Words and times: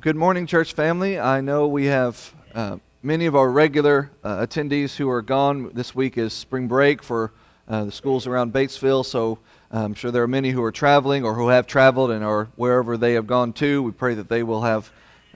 Good 0.00 0.16
morning, 0.16 0.46
church 0.46 0.74
family. 0.74 1.18
I 1.18 1.40
know 1.40 1.66
we 1.66 1.86
have 1.86 2.34
uh, 2.54 2.76
many 3.02 3.26
of 3.26 3.34
our 3.34 3.50
regular 3.50 4.10
uh, 4.22 4.46
attendees 4.46 4.94
who 4.94 5.08
are 5.08 5.22
gone. 5.22 5.70
This 5.72 5.94
week 5.94 6.18
is 6.18 6.34
spring 6.34 6.68
break 6.68 7.02
for 7.02 7.32
uh, 7.66 7.86
the 7.86 7.90
schools 7.90 8.26
around 8.26 8.52
Batesville, 8.52 9.04
so 9.04 9.38
uh, 9.72 9.78
I'm 9.78 9.94
sure 9.94 10.10
there 10.10 10.22
are 10.22 10.28
many 10.28 10.50
who 10.50 10.62
are 10.62 10.70
traveling 10.70 11.24
or 11.24 11.34
who 11.34 11.48
have 11.48 11.66
traveled 11.66 12.10
and 12.10 12.22
are 12.22 12.48
wherever 12.54 12.98
they 12.98 13.14
have 13.14 13.26
gone 13.26 13.54
to. 13.54 13.82
We 13.82 13.90
pray 13.90 14.14
that 14.14 14.28
they 14.28 14.42
will 14.42 14.62
have 14.62 14.92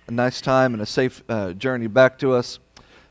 a 0.06 0.12
nice 0.12 0.40
time 0.40 0.74
and 0.74 0.82
a 0.82 0.86
safe 0.86 1.24
uh, 1.28 1.54
journey 1.54 1.86
back 1.88 2.18
to 2.18 2.32
us. 2.32 2.58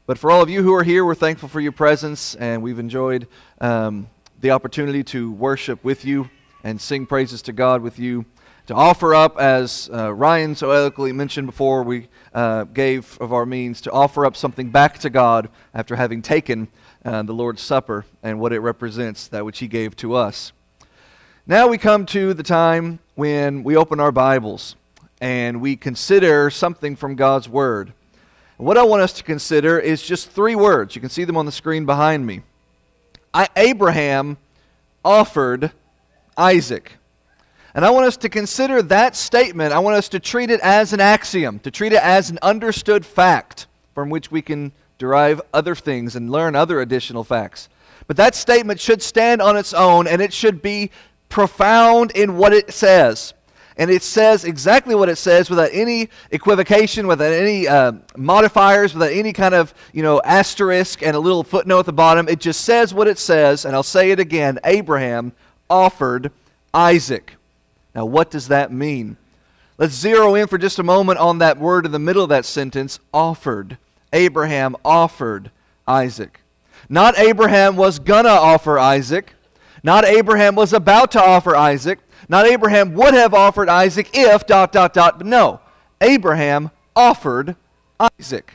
But 0.06 0.20
for 0.20 0.32
all 0.32 0.44
of 0.44 0.50
you 0.50 0.62
who 0.62 0.74
are 0.76 0.84
here, 0.84 1.04
we're 1.04 1.16
thankful 1.16 1.50
for 1.50 1.60
your 1.60 1.74
presence, 1.74 2.36
and 2.36 2.62
we've 2.62 2.80
enjoyed 2.80 3.28
um, 3.60 4.08
the 4.40 4.52
opportunity 4.52 5.04
to 5.06 5.32
worship 5.34 5.84
with 5.84 6.06
you 6.06 6.30
and 6.64 6.80
sing 6.80 7.08
praises 7.08 7.42
to 7.42 7.52
God 7.52 7.82
with 7.82 7.98
you 7.98 8.26
to 8.72 8.78
offer 8.78 9.14
up, 9.14 9.38
as 9.38 9.90
uh, 9.92 10.14
Ryan 10.14 10.56
so 10.56 10.72
eloquently 10.72 11.12
mentioned 11.12 11.46
before 11.46 11.84
we 11.84 12.08
uh, 12.34 12.64
gave 12.64 13.18
of 13.20 13.34
our 13.34 13.46
means, 13.46 13.82
to 13.82 13.92
offer 13.92 14.26
up 14.26 14.38
something 14.38 14.70
back 14.70 14.98
to 15.00 15.10
God 15.10 15.50
after 15.74 15.98
having 15.98 16.22
taken 16.22 16.70
uh, 17.04 17.22
the 17.24 17.34
Lord's 17.34 17.62
Supper 17.62 18.06
and 18.24 18.40
what 18.40 18.54
it 18.54 18.62
represents, 18.62 19.28
that 19.28 19.44
which 19.44 19.60
He 19.60 19.68
gave 19.68 19.98
to 19.98 20.16
us. 20.16 20.54
Now 21.46 21.68
we 21.68 21.78
come 21.78 22.06
to 22.06 22.34
the 22.34 22.44
time 22.44 23.00
when 23.16 23.62
we 23.64 23.76
open 23.76 24.00
our 24.00 24.14
Bibles 24.14 24.78
and 25.20 25.60
we 25.60 25.76
consider 25.76 26.50
something 26.50 26.96
from 26.96 27.16
God's 27.16 27.50
Word. 27.50 27.92
What 28.56 28.78
I 28.78 28.84
want 28.84 29.02
us 29.02 29.12
to 29.14 29.24
consider 29.26 29.80
is 29.80 30.02
just 30.02 30.30
three 30.30 30.56
words. 30.56 30.96
You 30.96 31.02
can 31.02 31.10
see 31.10 31.26
them 31.26 31.36
on 31.36 31.46
the 31.46 31.52
screen 31.52 31.86
behind 31.86 32.26
me. 32.26 32.44
I, 33.34 33.50
Abraham 33.58 34.38
offered 35.04 35.74
Isaac. 36.38 36.94
And 37.74 37.86
I 37.86 37.90
want 37.90 38.06
us 38.06 38.18
to 38.18 38.30
consider 38.30 38.82
that 38.84 39.16
statement, 39.16 39.74
I 39.74 39.80
want 39.80 39.96
us 39.96 40.10
to 40.10 40.20
treat 40.20 40.50
it 40.50 40.60
as 40.62 40.92
an 40.94 41.00
axiom, 41.00 41.60
to 41.60 41.72
treat 41.72 41.94
it 41.94 42.02
as 42.04 42.30
an 42.30 42.40
understood 42.42 43.06
fact 43.06 43.68
from 43.94 44.10
which 44.10 44.32
we 44.32 44.42
can 44.42 44.72
derive 44.98 45.42
other 45.54 45.76
things 45.76 46.16
and 46.16 46.30
learn 46.30 46.56
other 46.56 46.82
additional 46.82 47.24
facts. 47.24 47.70
But 48.08 48.18
that 48.18 48.36
statement 48.36 48.80
should 48.80 49.02
stand 49.02 49.42
on 49.42 49.56
its 49.56 49.74
own 49.74 50.06
and 50.06 50.22
it 50.22 50.34
should 50.34 50.62
be 50.62 50.92
profound 51.30 52.12
in 52.12 52.38
what 52.38 52.54
it 52.54 52.74
says. 52.74 53.34
And 53.78 53.90
it 53.90 54.04
says 54.04 54.44
exactly 54.44 54.94
what 54.94 55.08
it 55.08 55.16
says 55.16 55.50
without 55.50 55.70
any 55.72 56.10
equivocation, 56.30 57.08
without 57.08 57.32
any 57.32 57.68
uh, 57.68 57.94
modifiers, 58.18 58.94
without 58.94 59.12
any 59.14 59.32
kind 59.32 59.56
of, 59.56 59.74
you 59.94 60.04
know, 60.04 60.22
asterisk 60.26 61.02
and 61.02 61.16
a 61.16 61.20
little 61.20 61.44
footnote 61.44 61.80
at 61.80 61.86
the 61.86 61.94
bottom. 61.94 62.28
It 62.28 62.42
just 62.42 62.62
says 62.62 62.94
what 62.94 63.08
it 63.08 63.18
says, 63.18 63.64
and 63.64 63.74
I'll 63.74 63.82
say 63.82 64.12
it 64.12 64.20
again 64.20 64.60
Abraham 64.66 65.32
offered 65.70 66.32
Isaac. 66.74 67.38
Now, 67.94 68.06
what 68.06 68.32
does 68.32 68.48
that 68.48 68.72
mean? 68.72 69.18
Let's 69.78 69.94
zero 69.94 70.36
in 70.36 70.48
for 70.48 70.58
just 70.58 70.80
a 70.80 70.84
moment 70.84 71.20
on 71.20 71.40
that 71.40 71.58
word 71.58 71.86
in 71.86 71.92
the 71.92 72.00
middle 72.00 72.24
of 72.24 72.30
that 72.30 72.46
sentence 72.46 73.00
offered. 73.14 73.78
Abraham 74.14 74.76
offered 74.86 75.52
Isaac. 75.88 76.42
Not 76.88 77.18
Abraham 77.18 77.76
was 77.76 78.00
gonna 78.00 78.30
offer 78.30 78.78
Isaac. 78.78 79.34
Not 79.84 80.06
Abraham 80.06 80.56
was 80.56 80.74
about 80.74 81.12
to 81.12 81.22
offer 81.22 81.56
Isaac. 81.56 82.00
Not 82.30 82.46
Abraham 82.46 82.94
would 82.94 83.14
have 83.14 83.34
offered 83.34 83.70
Isaac 83.70 84.10
if 84.14 84.46
dot 84.46 84.72
dot 84.72 84.94
dot. 84.94 85.18
But 85.18 85.28
no, 85.28 85.60
Abraham 86.00 86.72
offered 86.96 87.56
Isaac. 88.20 88.54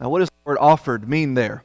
Now, 0.00 0.10
what 0.10 0.18
does 0.18 0.28
the 0.28 0.50
word 0.50 0.58
offered 0.58 1.08
mean 1.08 1.34
there? 1.34 1.62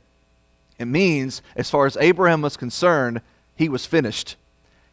It 0.79 0.85
means, 0.85 1.41
as 1.55 1.69
far 1.69 1.87
as 1.87 1.97
Abraham 1.97 2.41
was 2.41 2.55
concerned, 2.55 3.21
he 3.55 3.67
was 3.67 3.85
finished 3.85 4.35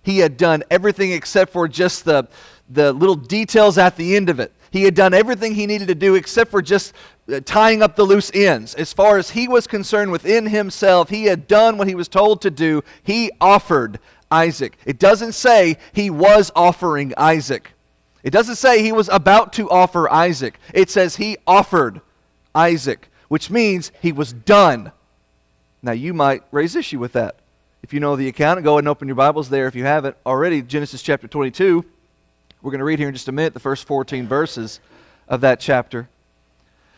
he 0.04 0.18
had 0.18 0.36
done 0.36 0.62
everything 0.70 1.10
except 1.10 1.52
for 1.52 1.66
just 1.66 2.04
the, 2.04 2.28
the 2.70 2.92
little 2.92 3.16
details 3.16 3.76
at 3.78 3.96
the 3.96 4.14
end 4.14 4.28
of 4.28 4.38
it. 4.38 4.52
He 4.70 4.82
had 4.82 4.94
done 4.94 5.14
everything 5.14 5.54
he 5.54 5.66
needed 5.66 5.88
to 5.88 5.94
do 5.94 6.14
except 6.14 6.50
for 6.50 6.60
just 6.60 6.94
uh, 7.32 7.40
tying 7.44 7.82
up 7.82 7.96
the 7.96 8.04
loose 8.04 8.30
ends. 8.34 8.74
As 8.74 8.92
far 8.92 9.18
as 9.18 9.30
he 9.30 9.48
was 9.48 9.66
concerned 9.66 10.12
within 10.12 10.46
himself, 10.46 11.08
he 11.08 11.24
had 11.24 11.48
done 11.48 11.78
what 11.78 11.88
he 11.88 11.94
was 11.94 12.08
told 12.08 12.42
to 12.42 12.50
do. 12.50 12.82
He 13.02 13.30
offered 13.40 13.98
Isaac. 14.30 14.76
It 14.84 14.98
doesn't 14.98 15.32
say 15.32 15.78
he 15.92 16.10
was 16.10 16.50
offering 16.54 17.14
Isaac. 17.16 17.72
It 18.22 18.30
doesn't 18.30 18.56
say 18.56 18.82
he 18.82 18.92
was 18.92 19.08
about 19.10 19.52
to 19.54 19.70
offer 19.70 20.10
Isaac. 20.10 20.58
It 20.72 20.90
says 20.90 21.16
he 21.16 21.36
offered 21.46 22.00
Isaac, 22.54 23.08
which 23.28 23.50
means 23.50 23.92
he 24.02 24.12
was 24.12 24.32
done. 24.32 24.92
Now, 25.82 25.92
you 25.92 26.14
might 26.14 26.42
raise 26.50 26.74
issue 26.74 26.98
with 26.98 27.12
that. 27.12 27.36
If 27.84 27.92
you 27.92 28.00
know 28.00 28.16
the 28.16 28.28
account, 28.28 28.64
go 28.64 28.72
ahead 28.72 28.84
and 28.84 28.88
open 28.88 29.08
your 29.08 29.14
Bibles 29.14 29.50
there 29.50 29.66
if 29.66 29.74
you 29.74 29.84
haven't 29.84 30.16
already. 30.24 30.62
Genesis 30.62 31.02
chapter 31.02 31.28
22. 31.28 31.84
We're 32.62 32.70
going 32.70 32.78
to 32.78 32.84
read 32.84 32.98
here 32.98 33.08
in 33.08 33.14
just 33.14 33.28
a 33.28 33.32
minute 33.32 33.52
the 33.52 33.60
first 33.60 33.86
14 33.86 34.26
verses 34.26 34.80
of 35.28 35.42
that 35.42 35.60
chapter. 35.60 36.08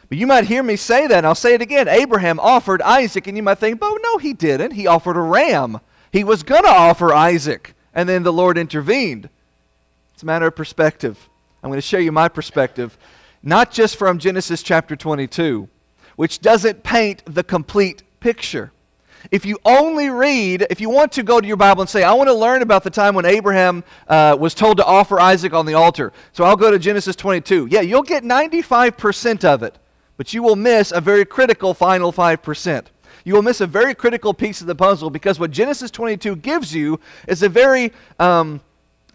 But 0.09 0.19
you 0.19 0.29
might 0.29 0.45
hear 0.45 0.63
me 0.63 0.77
say 0.77 1.09
that, 1.09 1.17
and 1.19 1.27
I'll 1.27 1.35
say 1.35 1.55
it 1.55 1.61
again. 1.61 1.89
Abraham 1.89 2.39
offered 2.39 2.81
Isaac, 2.83 3.27
and 3.27 3.37
you 3.37 3.43
might 3.43 3.59
think, 3.59 3.81
oh, 3.83 3.99
no, 4.01 4.19
he 4.19 4.33
didn't. 4.33 4.75
He 4.75 4.87
offered 4.87 5.17
a 5.17 5.23
ram. 5.23 5.81
He 6.13 6.23
was 6.23 6.45
going 6.45 6.63
to 6.63 6.69
offer 6.69 7.13
Isaac, 7.13 7.75
and 7.93 8.09
then 8.09 8.23
the 8.23 8.33
Lord 8.33 8.57
intervened. 8.57 9.29
It's 10.15 10.23
a 10.23 10.27
matter 10.27 10.47
of 10.47 10.55
perspective. 10.55 11.29
I'm 11.65 11.71
going 11.71 11.79
to 11.79 11.83
show 11.83 11.99
you 11.99 12.13
my 12.13 12.29
perspective, 12.29 12.97
not 13.43 13.73
just 13.73 13.97
from 13.97 14.21
Genesis 14.21 14.63
chapter 14.63 14.95
22, 14.95 15.69
which 16.15 16.39
doesn't 16.39 16.85
paint 16.85 17.25
the 17.27 17.43
complete 17.43 18.05
picture. 18.21 18.71
If 19.31 19.45
you 19.45 19.59
only 19.65 20.09
read, 20.11 20.67
if 20.71 20.81
you 20.81 20.91
want 20.91 21.13
to 21.13 21.23
go 21.23 21.41
to 21.41 21.47
your 21.47 21.57
Bible 21.57 21.83
and 21.83 21.91
say, 21.91 22.03
I 22.03 22.13
want 22.13 22.29
to 22.29 22.35
learn 22.35 22.63
about 22.63 22.85
the 22.85 22.91
time 22.91 23.15
when 23.15 23.25
Abraham 23.25 23.85
uh, 24.09 24.37
was 24.39 24.55
told 24.55 24.77
to 24.79 24.85
offer 24.85 25.19
Isaac 25.19 25.53
on 25.53 25.67
the 25.67 25.75
altar, 25.75 26.13
so 26.33 26.45
I'll 26.45 26.57
go 26.57 26.71
to 26.71 26.79
Genesis 26.79 27.17
22. 27.17 27.69
Yeah, 27.71 27.81
you'll 27.81 28.03
get 28.03 28.23
95% 28.23 29.45
of 29.45 29.63
it, 29.63 29.79
but 30.17 30.33
you 30.33 30.43
will 30.43 30.57
miss 30.57 30.93
a 30.93 31.01
very 31.01 31.25
critical 31.25 31.75
final 31.75 32.13
5%. 32.13 32.87
You 33.25 33.35
will 33.35 33.43
miss 33.43 33.61
a 33.61 33.67
very 33.67 33.95
critical 33.95 34.33
piece 34.33 34.61
of 34.61 34.69
the 34.69 34.75
puzzle 34.77 35.11
because 35.11 35.41
what 35.41 35.51
Genesis 35.51 35.91
22 35.91 36.37
gives 36.37 36.73
you 36.75 37.01
is 37.27 37.43
a 37.43 37.49
very 37.49 37.93
um, 38.21 38.61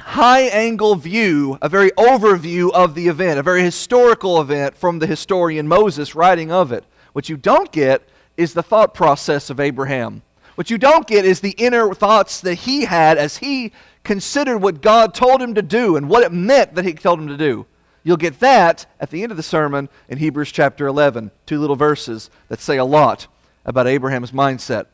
high 0.01 0.41
angle 0.41 0.95
view, 0.95 1.57
a 1.61 1.69
very 1.69 1.91
overview 1.91 2.71
of 2.73 2.93
the 2.95 3.07
event, 3.07 3.39
a 3.39 3.43
very 3.43 3.61
historical 3.61 4.41
event 4.41 4.75
from 4.75 4.99
the 4.99 5.07
historian 5.07 5.67
Moses 5.67 6.13
writing 6.13 6.51
of 6.51 6.73
it. 6.73 6.83
What 7.13 7.29
you 7.29 7.37
don't 7.37 7.71
get 7.71 8.01
is 8.41 8.53
the 8.53 8.63
thought 8.63 8.93
process 8.93 9.49
of 9.49 9.59
Abraham. 9.59 10.21
What 10.55 10.69
you 10.69 10.77
don't 10.77 11.07
get 11.07 11.25
is 11.25 11.39
the 11.39 11.51
inner 11.51 11.93
thoughts 11.93 12.41
that 12.41 12.55
he 12.55 12.85
had 12.85 13.17
as 13.17 13.37
he 13.37 13.71
considered 14.03 14.59
what 14.59 14.81
God 14.81 15.13
told 15.13 15.41
him 15.41 15.53
to 15.55 15.61
do 15.61 15.95
and 15.95 16.09
what 16.09 16.23
it 16.23 16.31
meant 16.31 16.75
that 16.75 16.85
he 16.85 16.93
told 16.93 17.19
him 17.19 17.27
to 17.27 17.37
do. 17.37 17.65
You'll 18.03 18.17
get 18.17 18.39
that 18.39 18.85
at 18.99 19.11
the 19.11 19.21
end 19.21 19.31
of 19.31 19.37
the 19.37 19.43
sermon 19.43 19.87
in 20.09 20.17
Hebrews 20.17 20.51
chapter 20.51 20.87
11, 20.87 21.31
two 21.45 21.59
little 21.59 21.75
verses 21.75 22.29
that 22.47 22.59
say 22.59 22.77
a 22.77 22.85
lot 22.85 23.27
about 23.63 23.87
Abraham's 23.87 24.31
mindset. 24.31 24.87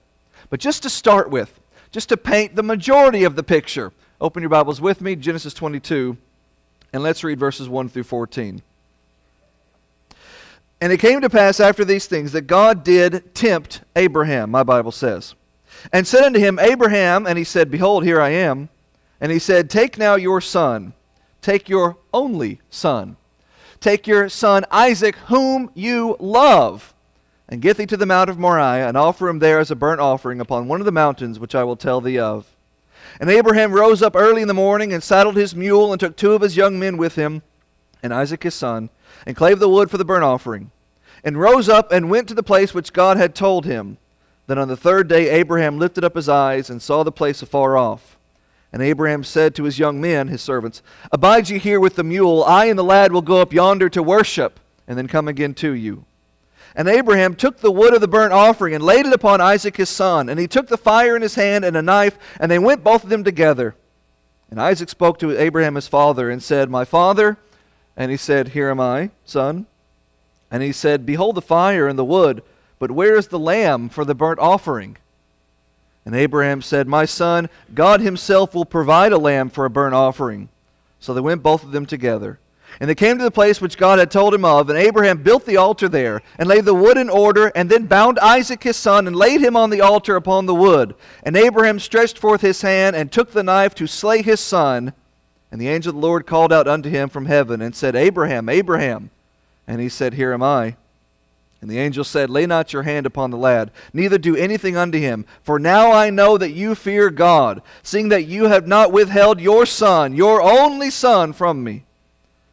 But 0.49 0.59
just 0.59 0.83
to 0.83 0.89
start 0.89 1.29
with, 1.29 1.59
just 1.91 2.09
to 2.09 2.17
paint 2.17 2.55
the 2.55 2.63
majority 2.63 3.23
of 3.23 3.35
the 3.35 3.43
picture, 3.43 3.93
open 4.19 4.43
your 4.43 4.49
Bibles 4.49 4.81
with 4.81 4.99
me, 4.99 5.15
Genesis 5.15 5.53
22, 5.53 6.17
and 6.91 7.01
let's 7.01 7.23
read 7.23 7.39
verses 7.39 7.69
1 7.69 7.89
through 7.89 8.03
14. 8.03 8.61
And 10.79 10.93
it 10.93 10.99
came 10.99 11.21
to 11.21 11.29
pass 11.29 11.59
after 11.59 11.83
these 11.83 12.05
things 12.05 12.31
that 12.33 12.41
God 12.41 12.83
did 12.83 13.33
tempt 13.33 13.81
Abraham, 13.95 14.51
my 14.51 14.63
Bible 14.63 14.91
says, 14.91 15.33
and 15.91 16.05
said 16.05 16.23
unto 16.23 16.39
him, 16.39 16.59
Abraham, 16.59 17.25
and 17.25 17.37
he 17.37 17.43
said, 17.43 17.71
Behold, 17.71 18.03
here 18.03 18.21
I 18.21 18.29
am. 18.29 18.69
And 19.19 19.31
he 19.31 19.39
said, 19.39 19.69
Take 19.69 19.97
now 19.97 20.15
your 20.15 20.39
son, 20.39 20.93
take 21.41 21.67
your 21.67 21.97
only 22.13 22.61
son, 22.69 23.17
take 23.79 24.05
your 24.05 24.29
son 24.29 24.65
Isaac, 24.69 25.15
whom 25.27 25.71
you 25.73 26.15
love, 26.19 26.93
and 27.49 27.61
get 27.61 27.77
thee 27.77 27.87
to 27.87 27.97
the 27.97 28.05
mount 28.05 28.29
of 28.29 28.37
Moriah, 28.37 28.87
and 28.87 28.95
offer 28.95 29.27
him 29.27 29.39
there 29.39 29.59
as 29.59 29.71
a 29.71 29.75
burnt 29.75 30.01
offering 30.01 30.39
upon 30.39 30.67
one 30.67 30.79
of 30.79 30.85
the 30.85 30.91
mountains 30.91 31.39
which 31.39 31.55
I 31.55 31.63
will 31.63 31.77
tell 31.77 32.01
thee 32.01 32.19
of. 32.19 32.45
And 33.19 33.31
Abraham 33.31 33.71
rose 33.71 34.03
up 34.03 34.15
early 34.15 34.43
in 34.43 34.47
the 34.47 34.53
morning, 34.53 34.93
and 34.93 35.01
saddled 35.01 35.37
his 35.37 35.55
mule, 35.55 35.91
and 35.91 35.99
took 35.99 36.15
two 36.15 36.33
of 36.33 36.41
his 36.41 36.55
young 36.55 36.77
men 36.77 36.97
with 36.97 37.15
him, 37.15 37.41
and 38.03 38.13
Isaac 38.13 38.43
his 38.43 38.53
son 38.53 38.91
and 39.25 39.35
clave 39.35 39.59
the 39.59 39.69
wood 39.69 39.89
for 39.89 39.97
the 39.97 40.05
burnt 40.05 40.23
offering, 40.23 40.71
and 41.27 41.37
rose 41.37 41.67
up 41.67 41.91
and 41.91 42.09
went 42.09 42.25
to 42.29 42.33
the 42.33 42.41
place 42.41 42.73
which 42.73 42.93
God 42.93 43.17
had 43.17 43.35
told 43.35 43.65
him. 43.65 43.97
Then 44.47 44.57
on 44.57 44.69
the 44.69 44.77
third 44.77 45.09
day 45.09 45.29
Abraham 45.29 45.77
lifted 45.77 46.05
up 46.05 46.15
his 46.15 46.29
eyes 46.29 46.69
and 46.69 46.81
saw 46.81 47.03
the 47.03 47.11
place 47.11 47.41
afar 47.41 47.75
off. 47.75 48.15
And 48.71 48.81
Abraham 48.81 49.25
said 49.25 49.53
to 49.55 49.65
his 49.65 49.77
young 49.77 49.99
men, 49.99 50.29
his 50.29 50.41
servants, 50.41 50.81
Abide 51.11 51.49
ye 51.49 51.59
here 51.59 51.81
with 51.81 51.97
the 51.97 52.03
mule, 52.05 52.45
I 52.45 52.67
and 52.67 52.79
the 52.79 52.83
lad 52.83 53.11
will 53.11 53.21
go 53.21 53.41
up 53.41 53.51
yonder 53.51 53.89
to 53.89 54.01
worship, 54.01 54.57
and 54.87 54.97
then 54.97 55.09
come 55.09 55.27
again 55.27 55.53
to 55.55 55.73
you. 55.73 56.05
And 56.73 56.87
Abraham 56.87 57.35
took 57.35 57.57
the 57.57 57.73
wood 57.73 57.93
of 57.93 57.99
the 57.99 58.07
burnt 58.07 58.31
offering 58.31 58.73
and 58.73 58.81
laid 58.81 59.05
it 59.05 59.11
upon 59.11 59.41
Isaac 59.41 59.75
his 59.75 59.89
son. 59.89 60.29
And 60.29 60.39
he 60.39 60.47
took 60.47 60.67
the 60.67 60.77
fire 60.77 61.13
in 61.17 61.21
his 61.21 61.35
hand 61.35 61.65
and 61.65 61.75
a 61.75 61.81
knife, 61.81 62.17
and 62.39 62.49
they 62.49 62.59
went 62.59 62.85
both 62.85 63.03
of 63.03 63.09
them 63.09 63.25
together. 63.25 63.75
And 64.49 64.61
Isaac 64.61 64.87
spoke 64.87 65.19
to 65.19 65.37
Abraham 65.37 65.75
his 65.75 65.89
father 65.89 66.29
and 66.29 66.41
said, 66.41 66.69
My 66.69 66.85
father. 66.85 67.35
And 67.97 68.11
he 68.11 68.17
said, 68.17 68.49
Here 68.49 68.69
am 68.69 68.79
I, 68.79 69.09
son. 69.25 69.65
And 70.49 70.63
he 70.63 70.71
said, 70.71 71.05
Behold 71.05 71.35
the 71.35 71.41
fire 71.41 71.87
and 71.87 71.97
the 71.97 72.05
wood, 72.05 72.43
but 72.79 72.91
where 72.91 73.15
is 73.15 73.27
the 73.27 73.39
lamb 73.39 73.89
for 73.89 74.05
the 74.05 74.15
burnt 74.15 74.39
offering? 74.39 74.97
And 76.05 76.15
Abraham 76.15 76.61
said, 76.61 76.87
My 76.87 77.05
son, 77.05 77.49
God 77.73 77.99
himself 77.99 78.55
will 78.55 78.65
provide 78.65 79.11
a 79.11 79.17
lamb 79.17 79.49
for 79.49 79.65
a 79.65 79.69
burnt 79.69 79.93
offering. 79.93 80.49
So 80.99 81.13
they 81.13 81.21
went 81.21 81.43
both 81.43 81.63
of 81.63 81.71
them 81.71 81.85
together. 81.85 82.39
And 82.79 82.89
they 82.89 82.95
came 82.95 83.17
to 83.17 83.23
the 83.23 83.31
place 83.31 83.59
which 83.59 83.77
God 83.77 83.97
had 83.97 84.11
told 84.11 84.33
him 84.33 84.45
of, 84.45 84.69
and 84.69 84.77
Abraham 84.77 85.23
built 85.23 85.45
the 85.45 85.57
altar 85.57 85.89
there, 85.89 86.21
and 86.37 86.47
laid 86.47 86.65
the 86.65 86.73
wood 86.73 86.97
in 86.97 87.09
order, 87.09 87.51
and 87.55 87.69
then 87.69 87.87
bound 87.87 88.19
Isaac 88.19 88.63
his 88.63 88.77
son, 88.77 89.07
and 89.07 89.15
laid 89.15 89.41
him 89.41 89.57
on 89.57 89.69
the 89.69 89.81
altar 89.81 90.15
upon 90.15 90.45
the 90.45 90.55
wood. 90.55 90.93
And 91.23 91.35
Abraham 91.35 91.79
stretched 91.79 92.19
forth 92.19 92.41
his 92.41 92.61
hand, 92.61 92.95
and 92.95 93.11
took 93.11 93.31
the 93.31 93.43
knife 93.43 93.73
to 93.75 93.87
slay 93.87 94.21
his 94.21 94.39
son. 94.39 94.93
And 95.51 95.59
the 95.59 95.69
angel 95.69 95.89
of 95.89 95.95
the 95.95 96.01
Lord 96.07 96.27
called 96.27 96.53
out 96.53 96.67
unto 96.67 96.89
him 96.89 97.09
from 97.09 97.25
heaven, 97.25 97.61
and 97.61 97.75
said, 97.75 97.95
Abraham, 97.95 98.47
Abraham. 98.47 99.09
And 99.67 99.81
he 99.81 99.89
said, 99.89 100.13
Here 100.13 100.33
am 100.33 100.41
I. 100.41 100.75
And 101.61 101.69
the 101.69 101.79
angel 101.79 102.03
said, 102.03 102.29
Lay 102.29 102.45
not 102.45 102.71
your 102.71 102.83
hand 102.83 103.05
upon 103.05 103.31
the 103.31 103.37
lad, 103.37 103.71
neither 103.91 104.17
do 104.17 104.35
anything 104.35 104.77
unto 104.77 104.99
him. 104.99 105.25
For 105.41 105.57
now 105.59 105.91
I 105.91 106.09
know 106.09 106.37
that 106.37 106.51
you 106.51 106.75
fear 106.75 107.09
God, 107.09 107.61
seeing 107.81 108.09
that 108.09 108.25
you 108.25 108.45
have 108.45 108.67
not 108.67 108.91
withheld 108.91 109.41
your 109.41 109.65
son, 109.65 110.15
your 110.15 110.41
only 110.41 110.91
son, 110.91 111.33
from 111.33 111.63
me. 111.63 111.83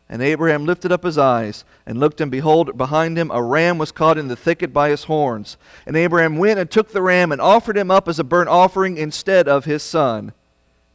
And 0.09 0.23
Abraham 0.23 0.65
lifted 0.65 0.93
up 0.93 1.03
his 1.03 1.19
eyes 1.19 1.65
and 1.87 1.99
looked, 1.99 2.21
and 2.21 2.31
behold, 2.31 2.79
behind 2.79 3.19
him 3.19 3.31
a 3.31 3.43
ram 3.43 3.79
was 3.79 3.93
caught 3.93 4.19
in 4.19 4.29
the 4.29 4.37
thicket 4.37 4.73
by 4.73 4.91
his 4.91 5.05
horns. 5.05 5.57
And 5.87 5.97
Abraham 5.97 6.39
went 6.39 6.59
and 6.59 6.71
took 6.71 6.93
the 6.93 7.03
ram 7.03 7.31
and 7.31 7.41
offered 7.41 7.77
him 7.77 7.91
up 7.91 8.09
as 8.09 8.19
a 8.19 8.25
burnt 8.25 8.49
offering 8.49 8.97
instead 8.97 9.49
of 9.49 9.65
his 9.65 9.83
son. 9.83 10.33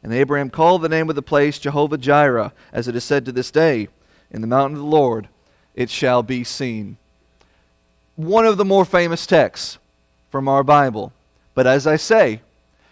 And 0.01 0.13
Abraham 0.13 0.50
called 0.50 0.81
the 0.81 0.89
name 0.89 1.10
of 1.10 1.15
the 1.15 1.22
place 1.22 1.60
Jehovah 1.60 1.98
Jireh, 1.98 2.54
as 2.72 2.88
it 2.88 2.95
is 2.95 3.04
said 3.04 3.25
to 3.25 3.31
this 3.31 3.51
day, 3.51 3.88
In 4.31 4.42
the 4.42 4.48
mountain 4.48 4.77
of 4.77 4.83
the 4.83 4.89
Lord 4.89 5.27
it 5.79 5.89
shall 5.89 6.21
be 6.21 6.43
seen. 6.43 6.97
One 8.17 8.45
of 8.45 8.57
the 8.57 8.65
more 8.65 8.83
famous 8.83 9.25
texts 9.25 9.77
from 10.29 10.49
our 10.49 10.61
Bible. 10.61 11.13
But 11.55 11.67
as 11.67 11.87
I 11.87 11.95
say, 11.95 12.41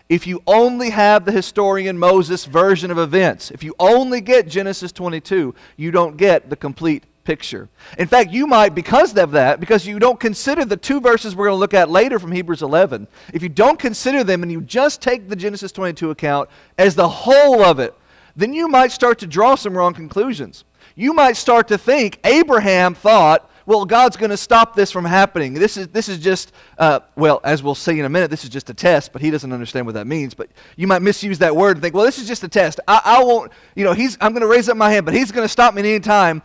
if 0.07 0.25
you 0.25 0.41
only 0.47 0.91
have 0.91 1.25
the 1.25 1.33
historian 1.33 1.99
Moses 1.99 2.45
version 2.45 2.89
of 2.89 2.97
events, 2.97 3.51
if 3.51 3.61
you 3.61 3.75
only 3.77 4.21
get 4.21 4.47
Genesis 4.47 4.93
22, 4.93 5.53
you 5.75 5.91
don't 5.91 6.15
get 6.15 6.49
the 6.49 6.55
complete 6.55 7.03
picture. 7.25 7.67
In 7.97 8.07
fact, 8.07 8.31
you 8.31 8.47
might, 8.47 8.73
because 8.73 9.17
of 9.17 9.31
that, 9.31 9.59
because 9.59 9.85
you 9.85 9.99
don't 9.99 10.17
consider 10.17 10.63
the 10.63 10.77
two 10.77 11.01
verses 11.01 11.35
we're 11.35 11.47
going 11.47 11.57
to 11.57 11.59
look 11.59 11.73
at 11.73 11.89
later 11.89 12.19
from 12.19 12.31
Hebrews 12.31 12.61
11, 12.61 13.05
if 13.33 13.43
you 13.43 13.49
don't 13.49 13.77
consider 13.77 14.23
them 14.23 14.43
and 14.43 14.51
you 14.51 14.61
just 14.61 15.01
take 15.01 15.27
the 15.27 15.35
Genesis 15.35 15.73
22 15.73 16.09
account 16.11 16.49
as 16.77 16.95
the 16.95 17.09
whole 17.09 17.65
of 17.65 17.79
it, 17.79 17.93
then 18.37 18.53
you 18.53 18.69
might 18.69 18.93
start 18.93 19.19
to 19.19 19.27
draw 19.27 19.55
some 19.55 19.75
wrong 19.75 19.93
conclusions. 19.93 20.63
You 20.95 21.13
might 21.13 21.37
start 21.37 21.67
to 21.69 21.77
think 21.77 22.19
Abraham 22.23 22.95
thought 22.95 23.49
well, 23.67 23.83
God's 23.83 24.15
going 24.15 24.29
to 24.29 24.37
stop 24.37 24.75
this 24.75 24.91
from 24.91 25.03
happening. 25.03 25.53
This 25.53 25.75
is, 25.75 25.89
this 25.89 26.07
is 26.07 26.19
just, 26.19 26.53
uh, 26.77 27.01
well, 27.17 27.41
as 27.43 27.61
we'll 27.61 27.75
see 27.75 27.99
in 27.99 28.05
a 28.05 28.09
minute, 28.09 28.31
this 28.31 28.45
is 28.45 28.49
just 28.49 28.69
a 28.69 28.73
test, 28.73 29.11
but 29.11 29.21
he 29.21 29.29
doesn't 29.29 29.51
understand 29.51 29.85
what 29.85 29.95
that 29.95 30.07
means. 30.07 30.33
But 30.33 30.49
you 30.77 30.87
might 30.87 31.01
misuse 31.01 31.39
that 31.39 31.53
word 31.53 31.75
and 31.75 31.81
think, 31.83 31.93
well, 31.93 32.05
this 32.05 32.17
is 32.17 32.29
just 32.29 32.45
a 32.45 32.47
test. 32.47 32.79
I, 32.87 33.01
I 33.03 33.23
won't, 33.25 33.51
you 33.75 33.83
know, 33.83 33.91
he's, 33.91 34.17
I'm 34.21 34.31
going 34.31 34.41
to 34.41 34.47
raise 34.47 34.69
up 34.69 34.77
my 34.77 34.89
hand, 34.89 35.05
but 35.05 35.13
he's 35.13 35.33
going 35.33 35.43
to 35.43 35.49
stop 35.49 35.73
me 35.73 35.81
at 35.81 35.85
any 35.85 35.99
time. 35.99 36.41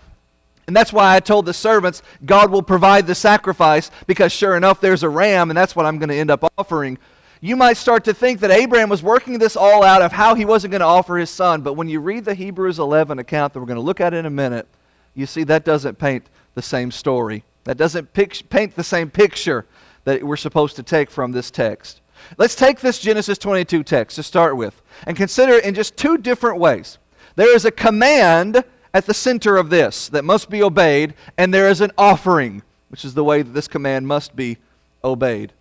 And 0.67 0.75
that's 0.75 0.93
why 0.93 1.15
I 1.15 1.21
told 1.21 1.47
the 1.47 1.55
servants, 1.55 2.03
God 2.25 2.51
will 2.51 2.63
provide 2.63 3.07
the 3.07 3.15
sacrifice, 3.15 3.93
because 4.09 4.33
sure 4.33 4.57
enough, 4.57 4.81
there's 4.81 5.05
a 5.05 5.09
ram, 5.09 5.49
and 5.49 5.57
that's 5.57 5.77
what 5.77 5.87
I'm 5.87 5.99
going 5.99 6.09
to 6.09 6.17
end 6.17 6.31
up 6.31 6.53
offering. 6.59 6.99
You 7.45 7.57
might 7.57 7.77
start 7.77 8.05
to 8.05 8.15
think 8.15 8.39
that 8.39 8.53
Abraham 8.53 8.89
was 8.89 9.03
working 9.03 9.39
this 9.39 9.57
all 9.57 9.83
out 9.83 10.01
of 10.01 10.13
how 10.13 10.37
he 10.37 10.45
wasn't 10.45 10.71
going 10.71 10.81
to 10.81 10.87
offer 10.87 11.19
his 11.19 11.29
son. 11.29 11.63
But 11.63 11.73
when 11.73 11.89
you 11.89 11.99
read 11.99 12.25
the 12.25 12.35
Hebrews 12.35 12.79
11 12.79 13.19
account 13.19 13.53
that 13.53 13.59
we're 13.59 13.67
going 13.67 13.75
to 13.75 13.83
look 13.83 14.01
at 14.01 14.15
in 14.15 14.27
a 14.27 14.31
minute, 14.31 14.69
you 15.17 15.27
see 15.27 15.43
that 15.45 15.65
doesn't 15.65 15.99
paint 15.99 16.29
the 16.55 16.63
same 16.63 16.93
story. 16.93 17.43
That 17.65 17.77
doesn't 17.77 18.13
paint 18.13 18.77
the 18.77 18.85
same 18.85 19.11
picture 19.11 19.67
that 20.05 20.23
we're 20.23 20.37
supposed 20.37 20.77
to 20.77 20.85
take 20.85 21.11
from 21.11 21.33
this 21.33 21.51
text. 21.51 22.01
Let's 22.39 22.55
take 22.55 22.79
this 22.79 23.01
Genesis 23.01 23.39
22 23.39 23.83
text 23.83 24.15
to 24.15 24.23
start 24.23 24.57
with 24.57 24.81
and 25.05 25.17
consider 25.17 25.55
it 25.55 25.65
in 25.65 25.75
just 25.75 25.97
two 25.97 26.19
different 26.19 26.61
ways. 26.61 26.99
There 27.35 27.53
is 27.53 27.65
a 27.65 27.73
command 27.73 28.63
at 28.95 29.07
the 29.07 29.15
center 29.15 29.57
of 29.57 29.69
this 29.69 30.09
that 30.11 30.25
must 30.25 30.49
be 30.49 30.63
obeyed, 30.63 31.15
and 31.37 31.53
there 31.53 31.69
is 31.69 31.81
an 31.81 31.91
offering, 31.99 32.63
which 32.89 33.05
is 33.05 33.15
the 33.15 33.25
way 33.25 33.43
that 33.43 33.51
this 33.51 33.67
command 33.67 34.07
must 34.07 34.37
be 34.37 34.59
obeyed. 35.03 35.53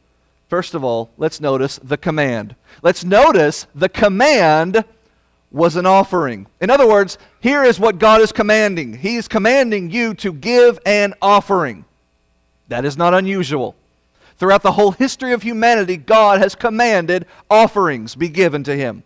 First 0.52 0.74
of 0.74 0.84
all, 0.84 1.10
let's 1.18 1.40
notice 1.40 1.80
the 1.82 1.96
command. 1.96 2.58
Let's 2.82 3.06
notice 3.06 3.68
the 3.74 3.88
command 3.88 4.84
was 5.50 5.78
an 5.78 5.86
offering. 5.86 6.46
In 6.60 6.70
other 6.70 6.86
words, 6.86 7.18
here 7.40 7.64
is 7.64 7.80
what 7.80 8.00
God 8.00 8.20
is 8.20 8.34
commanding. 8.34 8.98
He 8.98 9.16
is 9.16 9.30
commanding 9.30 9.92
you 9.92 10.14
to 10.16 10.34
give 10.34 10.78
an 10.86 11.14
offering. 11.22 11.86
That 12.68 12.84
is 12.84 12.98
not 12.98 13.14
unusual. 13.14 13.78
Throughout 14.36 14.62
the 14.62 14.74
whole 14.74 14.92
history 14.92 15.32
of 15.32 15.42
humanity, 15.42 15.96
God 15.96 16.42
has 16.42 16.54
commanded 16.54 17.28
offerings 17.50 18.16
be 18.16 18.28
given 18.28 18.62
to 18.66 18.76
Him. 18.76 19.04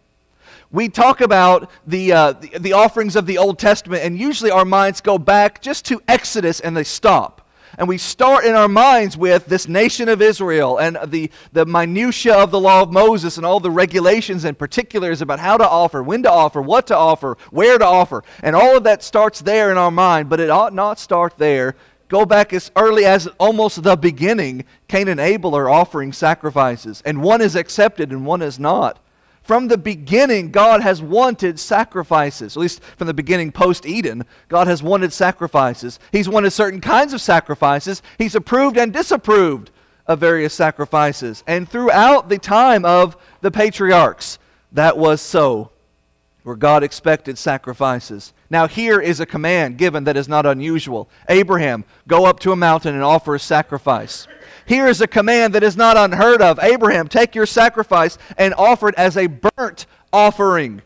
We 0.71 0.89
talk 0.89 1.21
about 1.21 1.69
the, 1.85 2.11
uh, 2.11 2.31
the, 2.31 2.57
the 2.57 2.73
offerings 2.73 3.15
of 3.15 3.27
the 3.27 3.37
Old 3.37 3.59
Testament, 3.59 4.03
and 4.03 4.17
usually 4.17 4.49
our 4.49 4.65
minds 4.65 4.99
go 4.99 5.19
back 5.19 5.61
just 5.61 5.85
to 5.85 6.01
Exodus 6.07 6.59
and 6.59 6.75
they 6.75 6.83
stop 6.83 7.44
and 7.77 7.87
we 7.87 7.97
start 7.97 8.45
in 8.45 8.55
our 8.55 8.67
minds 8.67 9.17
with 9.17 9.45
this 9.45 9.67
nation 9.67 10.09
of 10.09 10.21
Israel 10.21 10.77
and 10.77 10.97
the, 11.07 11.29
the 11.53 11.65
minutiae 11.65 12.35
of 12.35 12.51
the 12.51 12.59
law 12.59 12.81
of 12.81 12.91
Moses 12.91 13.37
and 13.37 13.45
all 13.45 13.59
the 13.59 13.71
regulations 13.71 14.45
and 14.45 14.57
particulars 14.57 15.21
about 15.21 15.39
how 15.39 15.57
to 15.57 15.67
offer, 15.67 16.01
when 16.03 16.23
to 16.23 16.31
offer, 16.31 16.61
what 16.61 16.87
to 16.87 16.97
offer, 16.97 17.37
where 17.51 17.77
to 17.77 17.85
offer. 17.85 18.23
And 18.41 18.55
all 18.55 18.77
of 18.77 18.83
that 18.83 19.03
starts 19.03 19.41
there 19.41 19.71
in 19.71 19.77
our 19.77 19.91
mind, 19.91 20.29
but 20.29 20.39
it 20.39 20.49
ought 20.49 20.73
not 20.73 20.99
start 20.99 21.37
there. 21.37 21.75
Go 22.07 22.25
back 22.25 22.53
as 22.53 22.71
early 22.75 23.05
as 23.05 23.27
almost 23.39 23.81
the 23.81 23.95
beginning. 23.95 24.65
Cain 24.87 25.07
and 25.07 25.19
Abel 25.19 25.55
are 25.55 25.69
offering 25.69 26.13
sacrifices, 26.13 27.01
and 27.05 27.23
one 27.23 27.41
is 27.41 27.55
accepted 27.55 28.11
and 28.11 28.25
one 28.25 28.41
is 28.41 28.59
not. 28.59 28.99
From 29.45 29.67
the 29.67 29.77
beginning, 29.77 30.49
God 30.49 30.81
has 30.81 31.03
wanted 31.03 31.59
sacrifices. 31.59 32.57
At 32.57 32.59
least 32.59 32.81
from 32.97 33.05
the 33.05 33.13
beginning, 33.13 33.51
post 33.51 33.85
Eden, 33.85 34.25
God 34.49 34.65
has 34.65 34.81
wanted 34.81 35.13
sacrifices. 35.13 35.99
He's 36.11 36.27
wanted 36.27 36.49
certain 36.49 36.81
kinds 36.81 37.13
of 37.13 37.21
sacrifices. 37.21 38.01
He's 38.17 38.33
approved 38.33 38.75
and 38.75 38.91
disapproved 38.91 39.69
of 40.07 40.19
various 40.19 40.55
sacrifices. 40.55 41.43
And 41.45 41.69
throughout 41.69 42.27
the 42.27 42.39
time 42.39 42.85
of 42.85 43.17
the 43.41 43.51
patriarchs, 43.51 44.39
that 44.71 44.97
was 44.97 45.21
so, 45.21 45.69
where 46.41 46.55
God 46.55 46.83
expected 46.83 47.37
sacrifices. 47.37 48.33
Now, 48.49 48.67
here 48.67 48.99
is 48.99 49.19
a 49.19 49.27
command 49.27 49.77
given 49.77 50.05
that 50.05 50.17
is 50.17 50.27
not 50.27 50.47
unusual 50.47 51.07
Abraham, 51.29 51.85
go 52.07 52.25
up 52.25 52.39
to 52.41 52.51
a 52.51 52.55
mountain 52.55 52.95
and 52.95 53.03
offer 53.03 53.35
a 53.35 53.39
sacrifice. 53.39 54.27
Here 54.65 54.87
is 54.87 55.01
a 55.01 55.07
command 55.07 55.53
that 55.53 55.63
is 55.63 55.77
not 55.77 55.97
unheard 55.97 56.41
of 56.41 56.59
Abraham, 56.59 57.07
take 57.07 57.35
your 57.35 57.45
sacrifice 57.45 58.17
and 58.37 58.53
offer 58.55 58.89
it 58.89 58.95
as 58.95 59.15
a 59.15 59.27
burnt 59.27 59.85
offering. 60.11 60.81